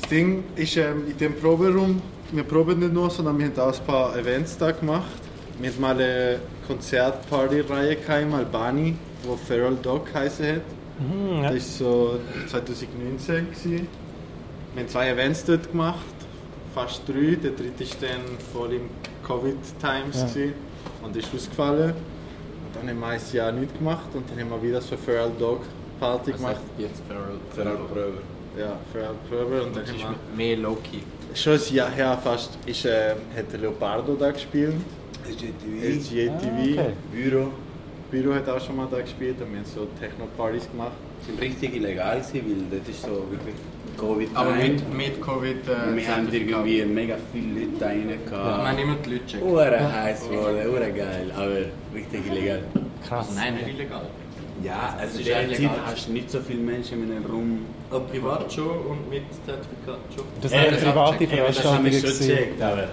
Das 0.00 0.08
Ding 0.08 0.44
ist, 0.54 0.76
ähm, 0.76 1.02
in 1.10 1.18
dem 1.18 1.34
Proberaum, 1.40 2.00
wir 2.30 2.44
proben 2.44 2.78
nicht 2.78 2.92
nur, 2.92 3.10
sondern 3.10 3.36
wir 3.38 3.46
haben 3.46 3.58
auch 3.58 3.76
ein 3.80 3.84
paar 3.84 4.16
Events 4.16 4.56
da 4.58 4.70
gemacht. 4.70 5.10
Wir 5.58 5.70
hatten 5.70 5.80
mal 5.80 5.90
eine 5.94 6.38
Konzertparty-Reihe 6.66 7.96
im 8.22 8.34
Albani, 8.34 8.96
die 9.24 9.46
Feral 9.46 9.76
Dog 9.82 10.06
geheißen 10.12 10.46
hat. 10.46 10.60
Mhm, 10.98 11.42
ja. 11.42 11.50
Das 11.52 11.80
war 11.80 11.88
so 11.88 12.18
2019. 12.48 13.46
Gewesen. 13.50 13.88
Wir 14.74 14.82
haben 14.82 14.88
zwei 14.88 15.10
Events 15.10 15.44
dort 15.44 15.70
gemacht, 15.70 16.04
fast 16.74 17.02
drei. 17.08 17.36
Der 17.42 17.52
dritte 17.52 17.84
war 17.84 18.08
dann 18.08 18.38
voll 18.52 18.72
im 18.74 18.90
Covid-Times 19.26 20.16
Ja. 20.20 20.26
gewesen 20.26 20.52
und 21.02 21.16
ist 21.16 21.28
ausgefallen. 21.34 21.90
Und 21.92 22.74
dann 22.74 22.88
haben 22.90 23.00
wir 23.00 23.06
ein 23.06 23.20
Jahr 23.32 23.52
nichts 23.52 23.78
gemacht 23.78 24.06
und 24.14 24.24
dann 24.30 24.38
haben 24.40 24.50
wir 24.50 24.62
wieder 24.68 24.80
so 24.80 24.96
Feral 24.96 25.30
Dog 25.38 25.60
Party 26.00 26.32
gemacht. 26.32 26.60
Jetzt 26.78 27.02
Feral 27.08 27.38
Feral 27.54 27.76
Prover. 27.88 28.20
Ja, 28.58 28.76
Feral 28.92 29.14
Prober 29.30 29.62
und 29.64 29.76
dann 29.76 29.84
Das 29.84 29.94
ist 29.94 30.04
haben 30.04 30.14
mehr 30.36 30.56
Loki. 30.56 31.02
wir 31.28 31.36
schon 31.36 31.54
ein 31.54 31.74
Jahr 31.74 31.90
her 31.90 32.18
fast 32.22 32.50
ist, 32.66 32.84
äh, 32.84 33.14
hat 33.36 33.50
der 33.52 33.60
Leopardo 33.60 34.14
da 34.14 34.30
gespielt. 34.30 34.74
SGTV, 35.30 36.00
SGTV. 36.00 36.78
Ah, 36.78 36.82
okay. 36.82 36.92
Büro. 37.12 37.48
Büro 38.10 38.34
hat 38.34 38.48
auch 38.48 38.60
schon 38.60 38.76
mal 38.76 38.86
da 38.90 39.00
gespielt 39.00 39.40
und 39.40 39.50
wir 39.52 39.58
haben 39.58 39.66
so 39.66 39.86
Techno-Partys 40.00 40.70
gemacht. 40.70 40.92
sind 41.26 41.40
richtig 41.40 41.74
illegal 41.76 42.20
gewesen, 42.20 42.66
weil 42.70 42.78
das 42.78 42.88
ist 42.88 43.02
so 43.02 43.24
wirklich 43.30 43.56
Covid. 43.98 44.28
Aber 44.34 44.52
mit, 44.52 44.94
mit 44.94 45.20
Covid. 45.20 45.56
Äh, 45.68 45.96
wir 45.96 46.08
haben 46.08 46.28
irgendwie 46.32 46.84
mega 46.84 47.16
viele 47.32 47.60
Leute 47.60 47.78
da 47.80 47.86
rein 47.86 48.08
Wir 48.08 48.16
gehabt. 48.30 48.68
haben 48.68 48.78
immer 48.78 48.96
die 49.04 49.10
Leute 49.10 49.26
checkt. 49.26 49.42
Ure 49.44 49.92
heiß 49.92 50.28
wurde, 50.28 50.70
ure 50.70 50.92
geil, 50.92 51.32
aber 51.34 51.56
richtig 51.94 52.26
illegal. 52.30 52.62
Krass. 53.08 53.28
Nein, 53.34 53.54
nicht 53.54 53.68
illegal. 53.68 54.06
Ja, 54.62 54.96
also 54.98 55.18
in 55.18 55.24
der 55.26 55.52
Zeit 55.52 55.70
hast 55.86 56.08
du 56.08 56.12
nicht 56.12 56.30
so 56.30 56.40
viele 56.40 56.60
Menschen 56.60 57.02
in 57.04 57.16
einem 57.16 57.26
Raum. 57.26 57.58
Ob 57.90 58.10
privat 58.10 58.52
schon 58.52 58.68
und 58.68 59.10
mit 59.10 59.22
Zertifikat 59.44 59.98
schon. 60.14 60.24
Das 60.40 60.52
Ja, 60.52 60.70
das 60.70 60.80
private 60.80 61.24
Ja, 61.24 61.46
das 61.46 61.64
haben 61.64 61.84
wir 61.84 61.92
schon 61.92 62.18
gecheckt, 62.18 62.62
aber... 62.62 62.88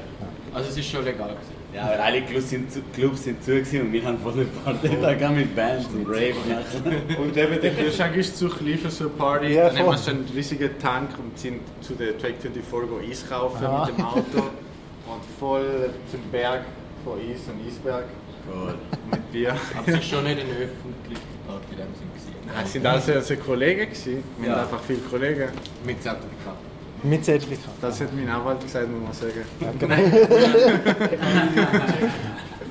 Also 0.53 0.69
es 0.69 0.77
ist 0.77 0.89
schon 0.89 1.03
legal 1.03 1.29
gewesen. 1.29 1.62
Ja, 1.73 1.83
aber 1.83 2.03
alle 2.03 2.21
Clubs 2.21 2.49
sind 2.51 2.71
zu, 2.71 2.81
Clubs 2.93 3.23
sind 3.23 3.43
zu 3.43 3.53
und 3.53 3.91
wir 3.93 4.03
haben 4.05 4.19
voll 4.19 4.33
eine 4.33 4.45
Party 4.45 4.89
da 5.01 5.13
gehabt 5.13 5.35
mit 5.35 5.55
Bands 5.55 5.87
und 5.87 6.05
Rave 6.07 6.33
machen. 6.47 7.17
Und 7.23 7.35
eben 7.37 7.61
der 7.61 7.71
Kühlschrank 7.75 8.15
ist 8.15 8.37
zu 8.37 8.47
klein 8.47 8.77
für 8.77 8.91
so 8.91 9.05
eine 9.05 9.13
Party. 9.13 9.53
Ja, 9.53 9.69
dann 9.69 9.77
haben 9.79 9.85
wir 9.85 9.93
voll. 9.93 9.97
so 9.97 10.11
einen 10.11 10.25
riesigen 10.35 10.69
Tank 10.79 11.09
und 11.17 11.37
sind 11.39 11.61
zu 11.81 11.93
der 11.95 12.17
Track 12.17 12.35
24 12.41 12.89
go 12.89 12.99
Eis 12.99 13.27
kaufen 13.27 13.65
Ah. 13.65 13.85
mit 13.87 13.97
dem 13.97 14.05
Auto. 14.05 14.39
Und 14.39 15.23
voll 15.39 15.89
zum 16.11 16.21
Berg 16.31 16.61
von 17.03 17.13
Eis 17.19 17.41
und 17.47 17.67
Eisberg 17.67 18.05
Cool. 18.47 18.75
mit 19.09 19.31
Bier. 19.31 19.55
Es 19.87 19.95
ist 19.95 20.05
schon 20.09 20.23
nicht 20.25 20.39
eine 20.41 20.49
öffentliche 20.51 21.21
Party 21.47 21.71
in 21.71 21.77
dem 21.77 21.95
Sinn 21.95 22.09
gewesen. 22.13 22.61
Es 22.63 22.71
sind 22.73 22.85
also, 22.85 23.13
also 23.13 23.35
Kollegen 23.37 23.81
gewesen. 23.89 24.23
Wir 24.37 24.49
Ja. 24.49 24.55
haben 24.57 24.61
einfach 24.63 24.81
viele 24.85 24.99
Kollegen. 24.99 25.49
Mit 25.85 26.03
Zertifikat. 26.03 26.55
Mit 27.03 27.25
Zertifikat. 27.25 27.73
Das 27.81 27.99
hat 27.99 28.13
mein 28.15 28.29
Anwalt 28.29 28.61
gesagt, 28.61 28.87
muss 28.89 29.01
man 29.03 29.13
sagen. 29.13 29.43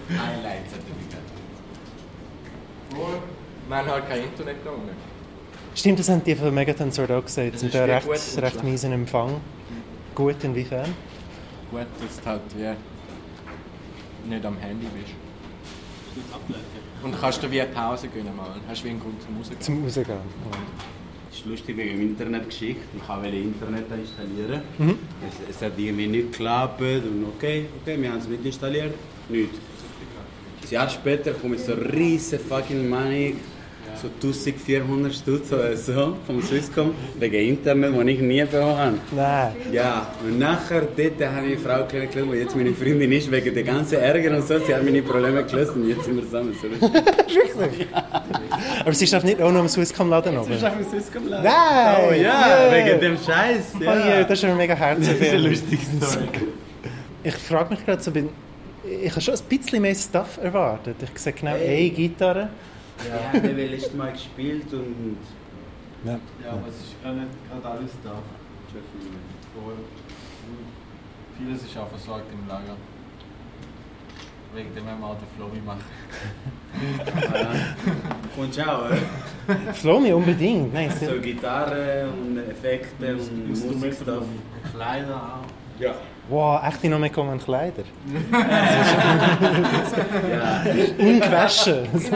Highlight-Zertifikat. 0.09 1.21
Wir 3.68 3.77
haben 3.77 3.90
halt 3.90 4.09
kein 4.09 4.25
Internet 4.25 4.64
genommen. 4.64 4.90
Stimmt, 5.75 5.99
das 5.99 6.09
haben 6.09 6.25
die 6.25 6.35
von 6.35 6.55
Megaton 6.55 6.92
Sword 6.92 7.11
auch 7.11 7.25
gesagt. 7.25 7.59
Sind 7.59 7.68
ist 7.68 7.75
da 7.75 7.85
recht, 7.85 8.09
recht 8.38 8.64
miesen 8.64 8.92
Empfang. 8.92 9.40
Gut 10.14 10.42
inwiefern? 10.45 10.95
Gut, 11.71 11.87
dass 12.01 12.21
du 12.21 12.27
halt 12.27 12.42
wie 12.57 14.29
nicht 14.29 14.45
am 14.45 14.59
Handy 14.59 14.87
bist. 14.87 15.14
Und 17.03 17.18
kannst 17.18 17.42
du 17.42 17.51
wie 17.51 17.61
eine 17.61 17.71
Pause 17.71 18.09
gönnen 18.09 18.37
mal. 18.37 18.51
Hast 18.68 18.85
wie 18.85 18.90
einen 18.90 19.01
Grund 19.01 19.23
zum 19.23 19.37
Rausgehen. 19.38 19.61
Zum 19.61 19.83
Rausgehen. 19.85 20.07
Das 21.33 21.40
ist 21.40 21.47
lustig 21.47 21.79
wegen 21.79 21.97
dem 21.97 22.09
Internetgeschichte. 22.11 22.83
Ich 22.95 23.09
wollte 23.09 23.35
Internet 23.35 23.87
installieren. 23.90 24.61
Mhm. 24.77 24.99
Es, 25.27 25.57
es 25.57 25.62
hat 25.62 25.73
irgendwie 25.79 26.07
nicht 26.07 26.33
geklappt 26.33 26.83
und 26.83 27.25
okay, 27.35 27.64
okay, 27.81 27.97
wir 27.99 28.11
haben 28.12 28.18
es 28.18 28.29
nicht 28.29 28.45
installiert. 28.45 28.92
Nicht. 29.31 29.49
Ein 30.62 30.71
Jahr 30.71 30.90
später 30.90 31.33
kommt 31.33 31.59
so 31.59 31.73
riesige 31.73 32.42
fucking 32.42 32.87
Money, 32.87 33.37
so 34.01 34.09
1400 34.09 35.14
Stutz 35.14 35.53
oder 35.53 35.77
so 35.77 36.16
vom 36.27 36.42
Swisscom, 36.42 36.92
wegen 37.18 37.35
Internet, 37.49 37.95
das 37.97 38.07
ich 38.07 38.21
nie 38.21 38.42
bekommen 38.42 38.77
habe. 38.77 38.99
Nein. 39.14 39.53
Ja, 39.71 40.07
und 40.25 40.38
nachher 40.38 40.81
dort 40.97 40.99
habe 41.31 41.47
ich 41.47 41.53
eine 41.53 41.59
Frau 41.59 41.85
kennengelernt, 41.87 42.33
die 42.33 42.38
jetzt 42.38 42.57
meine 42.57 42.73
Freundin 42.73 43.12
ist, 43.12 43.31
wegen 43.31 43.55
der 43.55 43.62
ganzen 43.62 43.99
Ärger 44.01 44.37
und 44.37 44.47
so. 44.47 44.59
Sie 44.59 44.75
hat 44.75 44.83
meine 44.85 45.03
Probleme 45.03 45.45
gelöst 45.45 45.77
und 45.77 45.88
jetzt 45.88 46.05
sind 46.05 46.16
wir 46.16 46.25
zusammen. 46.25 46.55
So 46.61 46.66
lustig. 46.68 47.87
Aber 48.81 48.92
sie 48.95 49.07
darf 49.07 49.25
nicht 49.25 49.40
auch 49.40 49.53
noch 49.53 49.61
am 49.61 49.68
Swisscom-Laden 49.68 50.37
oben. 50.38 50.53
auf 50.53 50.59
dem 50.61 50.85
Swisscom 50.85 51.29
Laden. 51.29 51.45
Nein! 51.45 51.97
Oh 52.09 52.12
ja, 52.12 52.68
wegen 52.71 53.01
dem 53.01 53.16
Scheiß. 53.16 53.75
Oh 53.81 53.81
je, 53.81 54.23
das 54.23 54.33
ist 54.33 54.45
eine 54.45 54.55
mega 54.55 54.75
herzige 54.75 55.12
Das 55.18 55.27
ist 55.29 55.33
eine 55.35 55.49
lustige 55.49 55.83
Story. 56.01 56.29
Ich 57.25 57.35
frage 57.35 57.71
mich 57.71 57.85
gerade 57.87 58.03
so, 58.03 58.11
bin, 58.11 58.29
ich 59.03 59.11
habe 59.12 59.21
schon 59.21 59.35
ein 59.35 59.40
bisschen 59.59 59.81
mehr 59.83 59.95
Stuff 59.95 60.38
erwartet. 60.42 60.97
Ich 61.14 61.21
sehe 61.21 61.33
genau 61.33 61.53
Hey. 61.53 61.87
eine 61.87 61.90
Gitarre. 61.90 62.49
Ja, 63.09 63.33
wir 63.33 63.51
haben 63.51 63.57
letztes 63.71 63.95
Mal 63.95 64.12
gespielt 64.12 64.73
und. 64.73 65.17
Ja. 66.05 66.19
Ja, 66.45 66.51
aber 66.53 66.69
es 66.69 66.77
ist 66.77 66.95
gerade 67.03 67.69
alles 67.69 67.91
da. 68.03 68.12
Vieles 71.38 71.62
ist 71.62 71.77
auch 71.79 71.88
versorgt 71.88 72.27
im 72.33 72.49
Lager. 72.49 72.77
Wegen 74.55 74.75
dem 74.75 74.87
haben 74.87 75.01
wir 75.01 75.07
auch 75.07 75.17
den 75.17 75.29
Flowy 75.37 75.61
machen. 75.65 75.83
Und 78.37 78.53
ciao, 78.53 78.87
oder? 78.87 79.73
Flomi 79.73 80.12
unbedingt. 80.12 80.73
Nein, 80.75 80.91
So 80.91 81.21
Gitarre 81.21 82.09
und 82.09 82.38
Effekte 82.38 83.17
und 83.17 83.49
Musikstuff. 83.49 84.25
Kleider 84.75 85.17
auch. 85.17 85.81
Ja. 85.81 85.95
Wow, 86.29 86.61
echt 86.67 86.85
noch 86.85 86.99
mehr 86.99 87.11
kommen 87.11 87.39
Kleider. 87.39 87.83
Ja. 90.31 90.63
Ungewaschen. 90.99 91.89
Weißt 91.93 92.11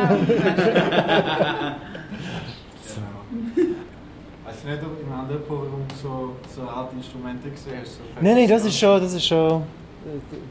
du 4.63 4.69
nicht, 4.69 4.83
ob 4.83 5.01
im 5.03 5.13
anderen 5.13 5.43
Programm 5.43 5.83
so, 6.01 6.37
so 6.55 6.63
Art 6.63 6.93
Instrumente 6.93 7.51
gesehen 7.51 7.79
hast? 7.81 7.97
So 7.97 8.03
nein, 8.21 8.37
nein, 8.37 8.49
das 8.49 8.65
ist 8.65 8.79
schon, 8.79 9.01
das 9.01 9.13
ist 9.13 9.27
schon. 9.27 9.65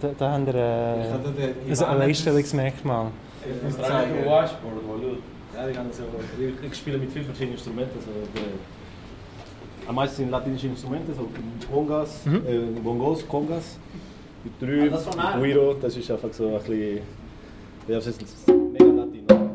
Da, 0.01 0.09
da 0.17 0.31
haben 0.31 0.45
wir 0.45 0.55
äh, 0.55 1.69
also 1.69 1.85
ein 1.85 1.91
Alleinstellungsmerkmal. 1.91 3.07
Ich 3.41 3.63
muss 3.63 3.77
sagen, 3.87 4.11
du 4.21 4.29
du, 4.97 5.17
ja, 5.55 5.67
ich, 5.69 5.77
habe 5.77 5.87
so, 5.93 6.03
ich, 6.65 6.75
spiele 6.77 6.97
mit 6.97 7.09
vielen 7.11 7.25
verschiedenen 7.25 7.53
Instrumenten. 7.53 7.97
Also 7.97 8.09
am 9.87 9.95
meisten 9.95 10.17
sind 10.17 10.31
latinische 10.31 10.67
Instrumente, 10.67 11.13
so 11.13 11.27
Congas, 11.71 12.25
Mhm. 12.25 12.41
äh, 12.47 12.79
Bongos, 12.81 13.27
Congas. 13.27 13.77
Mit 14.43 14.61
drei, 14.61 14.87
Ah, 14.87 14.89
das 14.89 15.07
Guiro, 15.39 15.73
das 15.73 15.97
ist 15.97 16.11
einfach 16.11 16.31
so 16.31 16.47
ein 16.47 16.53
bisschen, 16.59 16.97
ja, 17.87 17.95
das 17.95 18.07
ist 18.07 18.47
mega 18.47 18.85
Latino. 18.85 19.49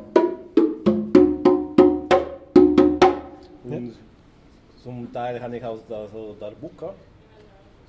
Und 3.64 3.95
zum 4.83 5.12
Teil 5.12 5.40
habe 5.40 5.57
ich 5.57 5.64
auch 5.64 5.79
da, 5.88 6.09
so 6.09 6.35
Darbuka, 6.40 6.93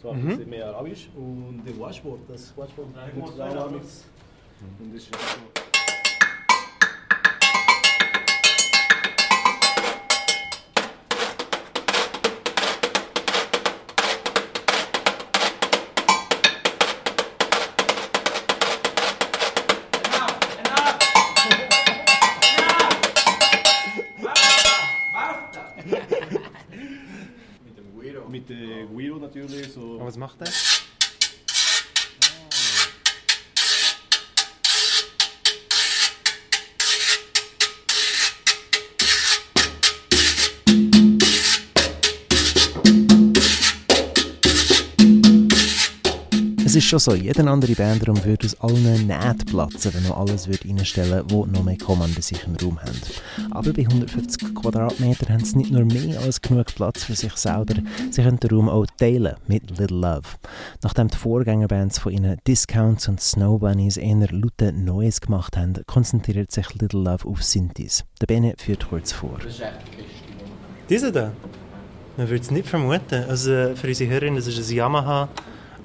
so 0.01 0.09
ein 0.09 0.23
Mhm. 0.23 0.27
bisschen 0.29 0.49
mehr 0.49 0.67
arabisch. 0.67 1.09
Und 1.15 1.63
der 1.65 1.77
Washboard, 1.79 2.19
das 2.27 2.53
Washboard 2.55 2.89
mit. 3.15 3.23
Und 3.25 4.93
das 4.93 5.03
ist 5.03 5.09
Mit 28.41 28.49
der 28.49 28.85
Guiro 28.87 29.17
natürlich. 29.17 29.71
So. 29.71 29.81
Und 29.81 30.05
was 30.05 30.17
macht 30.17 30.41
der? 30.41 30.47
Es 46.71 46.77
ist 46.77 46.85
schon 46.85 46.99
so, 46.99 47.13
jeder 47.15 47.45
andere 47.47 47.73
Bandraum 47.73 48.23
würde 48.23 48.47
aus 48.47 48.57
allen 48.61 49.05
Nähten 49.05 49.45
platzen, 49.45 49.93
wenn 49.93 50.03
man 50.03 50.13
alles 50.13 50.47
würde 50.47 50.69
reinstellen 50.69 51.11
würde, 51.11 51.29
wo 51.29 51.45
noch 51.45 51.65
mehr 51.65 51.77
Kommanden 51.77 52.15
bei 52.15 52.21
sich 52.21 52.47
im 52.47 52.55
Raum 52.55 52.79
haben. 52.79 52.97
Aber 53.51 53.73
bei 53.73 53.81
150 53.81 54.55
Quadratmetern 54.55 55.33
haben 55.33 55.43
sie 55.43 55.57
nicht 55.57 55.71
nur 55.71 55.83
mehr 55.83 56.21
als 56.21 56.41
genug 56.41 56.67
Platz 56.67 57.03
für 57.03 57.13
sich 57.13 57.33
selber, 57.33 57.73
sie 58.09 58.23
können 58.23 58.39
den 58.39 58.51
Raum 58.51 58.69
auch 58.69 58.85
teilen 58.97 59.35
mit 59.47 59.69
Little 59.77 59.97
Love. 59.97 60.29
Nachdem 60.81 61.09
die 61.09 61.17
Vorgängerbands 61.17 61.99
von 61.99 62.13
ihnen 62.13 62.37
Discounts 62.47 63.09
und 63.09 63.19
Snow 63.19 63.59
Bunnies 63.59 63.97
eher 63.97 64.31
laute 64.31 64.71
Neues 64.71 65.19
gemacht 65.19 65.57
haben, 65.57 65.73
konzentriert 65.87 66.53
sich 66.53 66.73
Little 66.75 67.01
Love 67.01 67.27
auf 67.27 67.43
Synthes. 67.43 68.05
Der 68.21 68.27
Bene 68.27 68.53
führt 68.57 68.87
kurz 68.87 69.11
vor. 69.11 69.37
Das 69.43 69.55
ist 69.55 69.59
echt 69.59 69.73
die. 69.97 70.87
Diese 70.87 71.11
da? 71.11 71.33
Man 72.15 72.29
würde 72.29 72.41
es 72.41 72.49
nicht 72.49 72.69
vermuten. 72.69 73.25
Also 73.27 73.75
für 73.75 73.87
unsere 73.89 74.09
Hörerinnen, 74.09 74.37
das 74.37 74.47
ist 74.47 74.69
ein 74.69 74.75
Yamaha 74.77 75.27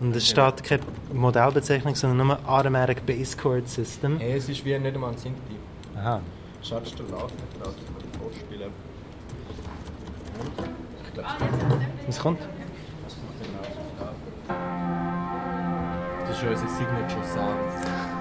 und 0.00 0.14
es 0.14 0.28
steht 0.28 0.62
keine 0.64 0.82
Modellbezeichnung, 1.12 1.94
sondern 1.94 2.26
nur 2.26 2.38
Automatic 2.48 3.04
Bass 3.06 3.36
Chord 3.36 3.68
System. 3.68 4.18
Hey, 4.18 4.32
es 4.36 4.48
ist 4.48 4.64
wie 4.64 4.78
nicht 4.78 4.94
einmal 4.94 5.10
ein 5.12 5.18
Sinti. 5.18 5.56
Aha. 5.96 6.20
Schade, 6.62 6.84
du 6.96 7.02
laufst 7.04 7.36
nicht 7.36 7.66
raus, 7.66 7.74
ich 7.78 7.86
kann 7.86 8.20
vorspielen. 8.20 8.70
Ich 11.06 11.14
glaube, 11.14 11.28
Was 12.06 12.18
kommt? 12.18 12.40
das 16.26 16.36
ist 16.36 16.42
ja 16.42 16.50
unser 16.50 16.68
Signature 16.68 17.24
Sound. 17.24 18.15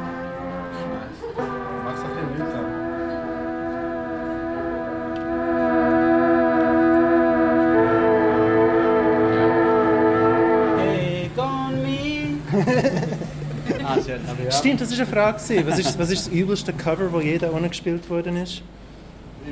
Ja. 14.44 14.52
Stimmt, 14.52 14.82
das 14.82 14.92
war 14.92 14.98
eine 14.98 15.08
Frage. 15.08 15.38
Was 15.68 15.80
ist, 15.80 16.00
was 16.00 16.12
ist 16.12 16.28
das 16.28 16.34
übelste 16.34 16.74
Cover, 16.74 17.10
das 17.12 17.24
jeder 17.24 17.54
ohne 17.54 17.70
gespielt 17.70 18.10
worden 18.10 18.38
ist? 18.38 18.62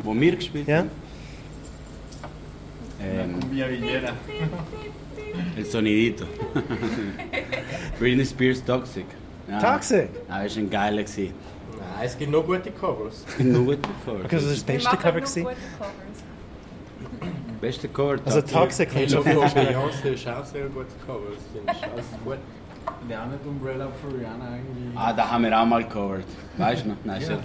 Wo 0.04 0.13
wir 0.13 0.36
gespielt 0.36 0.67
ja? 0.67 0.80
haben? 0.80 0.89
Ähm, 3.02 3.36
El 5.56 5.65
Sonidito. 5.65 6.26
Britney 7.99 8.26
Spears 8.26 8.63
Toxic. 8.63 9.06
Ja. 9.47 9.60
Toxic? 9.60 10.10
Ja, 10.30 10.43
das 10.43 10.56
war 10.56 10.63
ein 10.63 10.69
geiler. 10.69 11.04
Gewesen. 11.04 11.34
Nein, 11.78 12.06
es 12.06 12.17
gibt 12.17 12.32
noch 12.32 12.45
gute 12.45 12.71
Covers. 12.71 13.23
Es 13.28 13.38
gibt 13.38 13.49
noch 13.52 13.65
gute 13.65 13.89
Covers. 14.06 14.26
Okay, 14.26 14.36
das 14.36 14.45
war 14.45 14.52
das 14.52 14.63
beste 14.63 14.97
Cover. 14.97 15.21
Gewesen? 15.21 15.47
Beste 17.62 17.88
Cover. 17.89 18.17
Also 18.26 18.41
Toxic 18.41 18.89
schon 18.91 19.23
von 19.23 19.34
Beyoncé 19.34 20.13
ist 20.13 20.28
auch 20.28 20.45
sehr 20.45 20.65
gute 20.67 20.88
Covers. 21.06 21.38
Das 21.65 21.78
ist 21.78 21.84
alles 21.84 22.06
gut. 22.23 22.38
Nicht 23.08 23.46
Umbrella 23.46 23.88
für 24.02 24.18
Rihanna 24.18 24.56
irgendwie. 24.56 24.98
Ah, 24.98 25.12
da 25.13 25.30
haben 25.32 25.44
wir 25.44 25.60
auch 25.60 25.66
mal 25.66 25.88
covered. 25.88 26.24
Weißt 26.58 26.86
du 26.86 26.89
noch? 26.89 26.96
Nein, 27.04 27.22
Ja. 27.22 27.38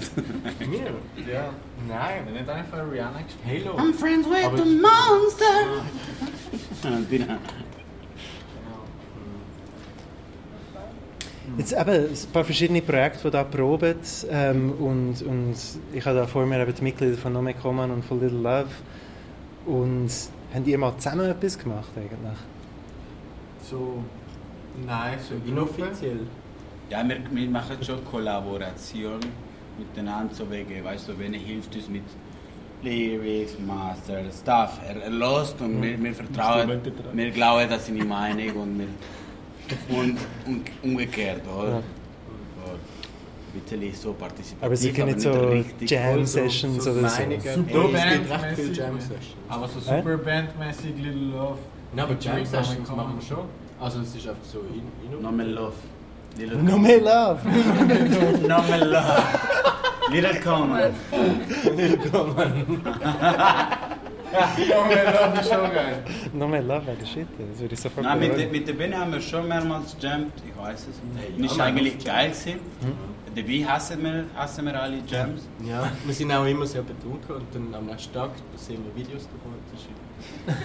Wir? 0.60 0.78
Ja. 1.32 1.50
Nein, 1.88 2.32
nicht 2.32 2.48
einfach 2.48 2.78
Rihanna 2.90 3.20
gespielt. 3.22 3.66
Halo. 3.66 3.76
I'm 3.78 3.92
friends 3.94 4.28
with 4.28 4.44
Aber- 4.44 4.56
the 4.58 4.64
monster. 4.64 5.54
Und 6.96 7.10
die- 7.10 7.24
Jetzt 11.56 11.72
eben 11.72 11.90
ein 11.90 12.32
paar 12.32 12.44
verschiedene 12.44 12.82
Projekte, 12.82 13.20
die 13.24 13.30
da 13.30 13.42
proben 13.42 13.94
ähm, 14.30 14.72
und, 14.78 15.22
und 15.22 15.54
ich 15.92 16.04
habe 16.06 16.18
da 16.18 16.26
vor 16.26 16.44
mir 16.46 16.60
eben 16.60 16.74
die 16.74 16.82
Mitglieder 16.82 17.16
von 17.16 17.32
No 17.32 17.40
Make 17.42 17.58
Common 17.60 17.90
und 17.90 18.04
von 18.04 18.20
Little 18.20 18.38
Love 18.38 18.68
und 19.66 20.10
habt 20.54 20.66
ihr 20.66 20.78
mal 20.78 20.96
zusammen 20.98 21.28
etwas 21.30 21.58
gemacht 21.58 21.88
eigentlich? 21.96 22.38
So. 23.68 24.02
Nein, 24.86 25.18
so 25.18 25.34
Inoffiziell. 25.50 26.20
Ja, 26.90 27.06
wir, 27.06 27.18
wir 27.30 27.50
machen 27.50 27.76
schon 27.82 28.04
Kollaboration 28.04 29.20
miteinander, 29.78 30.34
so 30.34 30.50
wegen, 30.50 30.82
weißt 30.82 31.08
du, 31.08 31.18
wenn 31.18 31.34
er 31.34 31.40
hilft 31.40 31.74
uns 31.74 31.88
mit 31.88 32.02
Lyrics, 32.82 33.56
Master, 33.66 34.22
Stuff. 34.32 34.80
Er, 34.86 35.02
er 35.02 35.10
lost 35.10 35.60
und 35.60 35.82
wir, 35.82 36.02
wir 36.02 36.14
vertrauen, 36.14 36.80
wir 37.12 37.30
glauben 37.30 37.70
an 37.72 37.80
seine 37.80 38.04
Meinung 38.04 38.56
und, 38.56 38.78
wir, 38.78 39.96
und, 39.96 40.18
und 40.46 40.70
umgekehrt, 40.82 41.42
oder? 41.46 41.70
Ja. 41.74 41.82
Bisschen 43.52 43.94
so 43.94 44.12
partizipativ, 44.12 44.62
Aber 44.62 44.76
sie 44.76 44.92
können 44.92 45.14
nicht 45.14 45.20
so. 45.22 45.64
Jam-Sessions 45.86 46.86
oder 46.86 47.08
so. 47.08 47.18
Meinungen. 47.18 47.40
Super 47.40 47.94
Es 47.94 48.04
gibt 48.04 48.04
recht 48.04 48.28
Band 48.28 48.56
viele 48.56 48.68
mäßig. 48.68 48.76
Jam 48.76 49.00
Sessions. 49.00 49.36
Aber 49.48 49.68
so 49.68 49.80
super 49.80 50.18
bandmäßig 50.18 50.96
Little 50.96 51.26
Love. 51.32 51.58
Nein, 51.94 52.04
aber 52.04 52.12
Jam 52.12 52.20
Featuring 52.20 52.46
Sessions 52.46 52.88
Common. 52.88 53.04
machen 53.04 53.18
wir 53.18 53.26
schon. 53.26 53.44
Also 53.80 54.00
es 54.00 54.14
ist 54.14 54.28
einfach 54.28 54.44
so 54.44 54.60
in, 54.60 54.82
in 55.14 55.22
No 55.22 55.30
more 55.30 55.44
love. 55.48 55.74
Little 56.36 56.58
No 56.62 56.78
more 56.78 56.98
love! 56.98 57.40
No 58.48 58.62
more 58.62 58.84
love. 58.84 59.24
Little 60.10 60.40
Common. 60.40 60.92
No 64.30 64.84
more 64.84 65.04
love 65.04 65.40
ist 65.40 65.48
schon 65.50 65.72
geil. 65.72 66.04
No 66.34 66.46
more 66.48 66.60
love 66.60 66.86
wäre 66.86 66.96
der 66.98 67.06
Shit, 67.06 67.26
das 67.50 67.60
würde 67.60 67.74
ich 67.74 67.80
sofort 67.80 68.04
Nein, 68.04 68.18
mit, 68.20 68.36
der- 68.38 68.48
mit 68.48 68.68
der 68.68 68.72
Bühne 68.74 68.98
haben 68.98 69.12
wir 69.12 69.20
schon 69.22 69.48
mehrmals 69.48 69.96
jammed, 70.00 70.32
ich 70.46 70.54
weiß 70.62 70.80
es. 70.80 71.00
Hey, 71.16 71.32
Und 71.36 71.44
ist 71.44 71.56
ja, 71.56 71.64
eigentlich 71.64 72.04
geil 72.04 72.28
gewesen. 72.30 72.60
Dabei 73.38 73.64
hassen 73.64 74.02
wir, 74.02 74.24
hassen 74.34 74.64
wir 74.66 74.82
alle 74.82 74.98
Jams. 75.06 75.42
Ja, 75.64 75.92
wir 76.04 76.14
sind 76.14 76.32
auch 76.32 76.44
immer 76.44 76.66
sehr 76.66 76.82
betont 76.82 77.30
und 77.30 77.54
dann 77.54 77.72
am 77.72 77.86
nächsten 77.86 78.12
Tag 78.12 78.30
sehen 78.56 78.82
wir 78.84 79.00
Videos 79.00 79.28
davon. 79.28 79.52
Das 79.70 79.80
ist 79.80 79.88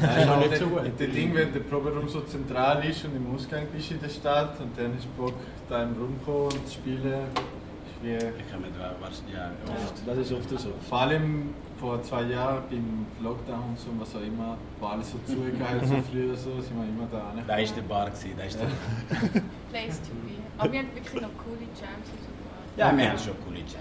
das 0.01 0.25
noch 0.25 0.39
nicht 0.39 0.57
so 0.57 0.65
gut. 0.65 0.99
Dem 0.99 1.13
Ding, 1.13 1.35
wenn 1.35 1.53
der 1.53 1.59
Proberaum 1.59 2.09
so 2.09 2.21
zentral 2.21 2.83
ist 2.83 3.05
und 3.05 3.15
im 3.15 3.35
Ausgang 3.35 3.67
bist 3.71 3.91
in 3.91 4.01
der 4.01 4.09
Stadt 4.09 4.59
und 4.59 4.75
dann 4.75 4.95
hast 4.95 5.05
du 5.05 5.21
Bock, 5.21 5.35
da 5.69 5.83
im 5.83 5.93
Raum 5.93 6.45
und 6.45 6.67
zu 6.67 6.73
spielen, 6.73 7.05
ist 7.05 8.01
wie... 8.01 8.15
Ich 8.15 8.51
kann 8.51 8.61
mir 8.61 8.71
da 8.79 8.95
was, 8.99 9.21
ja, 9.31 9.51
oft. 9.71 10.07
Das 10.07 10.17
ist 10.17 10.31
oft 10.31 10.49
so. 10.49 10.69
Vor 10.89 10.99
allem 10.99 11.53
vor 11.79 12.01
zwei 12.01 12.23
Jahren 12.23 12.63
beim 12.71 13.05
Lockdown 13.21 13.69
und 13.69 13.79
so, 13.79 13.89
was 13.99 14.15
auch 14.15 14.25
immer, 14.25 14.57
war 14.79 14.93
alles 14.93 15.11
so 15.11 15.19
zugehalten, 15.27 15.87
so 15.87 15.95
früher 16.11 16.35
so, 16.35 16.59
sind 16.59 16.75
wir 16.75 16.87
immer 16.89 17.07
da. 17.11 17.33
Ne? 17.35 17.43
Da 17.45 17.55
war 17.55 17.63
der 17.63 17.81
Bar, 17.83 18.09
gewesen, 18.09 18.33
da 18.35 18.43
ist 18.45 18.59
der... 18.59 18.67
Place 19.71 20.01
to 20.01 20.13
be. 20.25 20.41
Aber 20.57 20.71
wir 20.71 20.79
haben 20.79 20.95
wirklich 20.95 21.21
noch 21.21 21.37
coole 21.37 21.67
Jams 21.75 22.09
und 22.09 22.19
so 22.19 22.25
gemacht. 22.25 22.32
Ja, 22.77 22.97
wir 22.97 23.09
haben 23.09 23.19
schon 23.19 23.35
coole 23.45 23.59
Jams. 23.59 23.75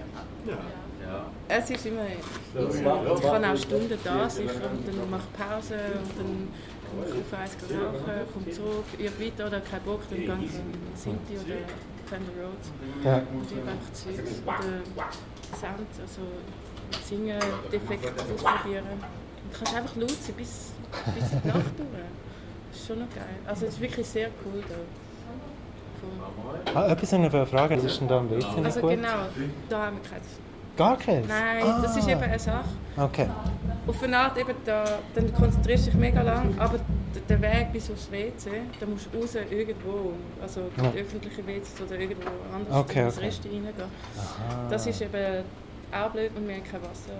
Ja. 0.45 0.57
Ja. 1.05 1.25
Es 1.49 1.69
ist 1.69 1.85
immer. 1.85 2.05
Ich 2.07 3.21
kann 3.21 3.45
auch 3.45 3.57
Stunden 3.57 3.97
da 4.03 4.29
sicher 4.29 4.69
und 4.71 4.87
dann 4.87 5.09
mache 5.09 5.21
ich 5.33 5.39
Pause 5.39 5.75
und 6.01 6.17
dann 6.17 6.47
komme 6.89 7.05
ich 7.07 7.13
auf 7.13 7.39
eins 7.39 7.57
rauchen, 7.63 8.33
komme 8.33 8.49
zurück, 8.51 8.85
übe 8.97 9.25
weiter 9.25 9.47
oder 9.47 9.59
kein 9.61 9.81
Bock, 9.81 10.01
dann 10.09 10.19
gehe 10.19 10.25
ich 10.47 10.53
in 10.55 10.95
Sinti 10.95 11.33
oder 11.33 11.59
Fender 12.05 12.31
Roads 12.39 12.71
Ja. 13.03 13.15
und 13.17 13.51
übe 13.51 13.69
einfach 13.69 13.91
Zeugs 13.93 14.41
oder 14.45 14.79
Sound, 15.59 15.89
also 16.01 16.21
singen, 17.03 17.39
Defekte 17.71 18.11
ausprobieren. 18.33 18.85
Und 18.93 19.01
du 19.51 19.57
kannst 19.57 19.75
einfach 19.75 19.95
laut 19.95 20.09
sein 20.11 20.35
bis, 20.35 20.71
bis 21.15 21.31
in 21.31 21.41
die 21.41 21.47
Nacht 21.47 21.77
durch. 21.77 21.89
Das 22.71 22.79
ist 22.79 22.87
schon 22.87 22.99
noch 22.99 23.09
geil. 23.13 23.35
Also 23.45 23.65
es 23.65 23.73
ist 23.73 23.81
wirklich 23.81 24.07
sehr 24.07 24.29
cool 24.45 24.63
da. 24.69 24.75
Ah, 26.75 26.87
etwas 26.87 27.13
habe 27.13 27.25
ich 27.27 27.31
noch 27.33 27.47
fragen, 27.47 27.77
was 27.77 27.83
ist 27.83 27.99
denn 28.01 28.07
da 28.07 28.17
am 28.19 28.29
WC 28.29 28.37
nicht 28.47 28.65
Also 28.65 28.81
gut? 28.81 28.89
genau, 28.91 29.07
da 29.69 29.85
haben 29.85 29.97
wir 30.01 30.09
keinen. 30.09 30.43
Gar 30.75 30.97
keins? 30.97 31.27
Nein, 31.27 31.63
ah. 31.67 31.79
das 31.83 31.97
ist 31.97 32.07
eben 32.07 32.21
eine 32.21 32.39
Sache. 32.39 32.63
Okay. 32.97 33.27
Auf 33.85 34.01
eine 34.03 34.17
Art 34.17 34.37
eben, 34.39 34.55
da, 34.65 34.83
dann 35.13 35.31
konzentrierst 35.33 35.85
du 35.87 35.91
dich 35.91 35.99
mega 35.99 36.21
lang, 36.21 36.55
aber 36.57 36.79
der 37.29 37.41
Weg 37.41 37.73
bis 37.73 37.91
aufs 37.91 38.09
WC, 38.11 38.49
da 38.79 38.85
musst 38.87 39.07
du 39.13 39.19
raus 39.19 39.35
irgendwo, 39.35 40.13
also 40.41 40.61
Ja. 40.77 40.89
die 40.89 40.99
öffentlichen 40.99 41.45
WCs 41.45 41.81
oder 41.85 41.99
irgendwo 41.99 42.27
anders 42.53 42.75
Okay, 42.75 42.99
in 43.01 43.05
das 43.05 43.17
okay. 43.17 43.25
Rest 43.25 43.45
reingehen. 43.45 43.73
Aha. 43.77 44.67
Das 44.69 44.87
ist 44.87 45.01
eben 45.01 45.43
auch 45.93 46.09
blöd 46.11 46.31
und 46.35 46.47
wir 46.47 46.55
haben 46.55 46.63
kein 46.63 46.81
Wasser. 46.81 47.13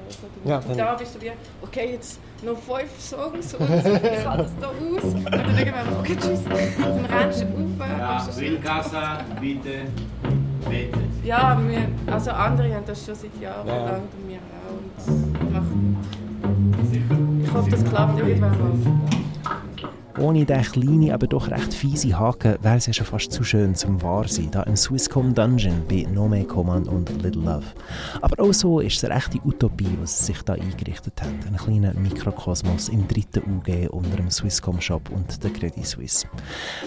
Du- 0.43 0.49
Ja, 0.49 0.57
und 0.57 0.69
dann- 0.69 0.77
da 0.77 0.93
bist 0.95 1.15
du 1.15 1.21
wie, 1.21 1.31
okay, 1.61 1.91
jetzt 1.93 2.19
noch 2.43 2.57
fünf 2.57 2.99
Songs 2.99 3.53
und 3.55 3.65
ich 3.69 4.25
halte 4.25 4.43
das 4.43 4.51
da 4.59 4.67
aus. 4.67 5.03
Und 5.03 5.25
dann 5.31 5.57
irgendwann, 5.57 5.99
okay, 5.99 6.15
tschüss. 6.19 6.39
Dann 6.43 7.05
rennst 7.05 7.41
du 7.41 7.45
rauf. 7.45 7.99
Ja, 7.99 8.27
Windkassa, 8.37 9.17
bitte, 9.39 9.69
bitte. 10.69 10.99
ja, 11.23 11.59
wir, 11.67 12.13
also 12.13 12.31
andere 12.31 12.73
haben 12.75 12.85
das 12.85 13.05
schon 13.05 13.15
seit 13.15 13.41
Jahren 13.41 13.67
Ja. 13.67 13.75
lang 13.85 14.01
und 14.01 14.29
wir 14.29 14.37
auch. 14.37 15.07
Und 15.07 15.53
machen. 15.53 15.97
Ich 17.43 17.53
hoffe, 17.53 17.69
das 17.69 17.83
klappt 17.85 18.19
irgendwann 18.19 18.51
mal. 18.51 18.71
Ohne 20.19 20.45
den 20.45 20.61
kleinen, 20.61 21.11
aber 21.11 21.25
doch 21.25 21.49
recht 21.49 21.73
fiese 21.73 22.17
Haken 22.17 22.55
wäre 22.61 22.77
es 22.77 22.85
ja 22.85 22.93
schon 22.93 23.07
fast 23.07 23.31
zu 23.31 23.43
schön 23.43 23.73
zum 23.73 24.01
wahr 24.01 24.27
sein, 24.27 24.49
da 24.51 24.63
im 24.63 24.75
Swisscom 24.75 25.33
Dungeon 25.33 25.81
bei 25.89 26.07
No 26.13 26.27
Make 26.27 26.45
Command 26.45 26.87
und 26.87 27.09
Little 27.23 27.41
Love. 27.41 27.65
Aber 28.21 28.43
auch 28.43 28.53
so 28.53 28.79
ist 28.79 28.97
es 28.97 29.05
eine 29.05 29.15
echte 29.15 29.39
Utopie, 29.43 29.97
was 29.99 30.19
sie 30.19 30.25
sich 30.25 30.41
da 30.43 30.53
eingerichtet 30.53 31.19
haben. 31.21 31.39
Ein 31.47 31.57
kleiner 31.57 31.93
Mikrokosmos 31.95 32.89
im 32.89 33.07
dritten 33.07 33.41
UG 33.57 33.89
unter 33.89 34.17
dem 34.17 34.29
Swisscom 34.29 34.79
Shop 34.79 35.09
und 35.09 35.43
der 35.43 35.51
Credit 35.51 35.85
Suisse. 35.85 36.27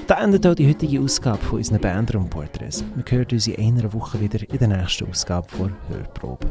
Da 0.07 0.23
endet 0.23 0.47
auch 0.47 0.55
die 0.55 0.69
heutige 0.69 1.01
Ausgabe 1.01 1.43
von 1.43 1.59
unseren 1.59 1.81
Bandraumporträts. 1.81 2.85
Wir 2.95 3.05
hören 3.09 3.27
uns 3.33 3.49
in 3.49 3.79
einer 3.79 3.93
Woche 3.93 4.21
wieder 4.21 4.39
in 4.49 4.59
der 4.59 4.69
nächsten 4.69 5.09
Ausgabe 5.11 5.49
vor 5.49 5.71
Hörprobe. 5.89 6.47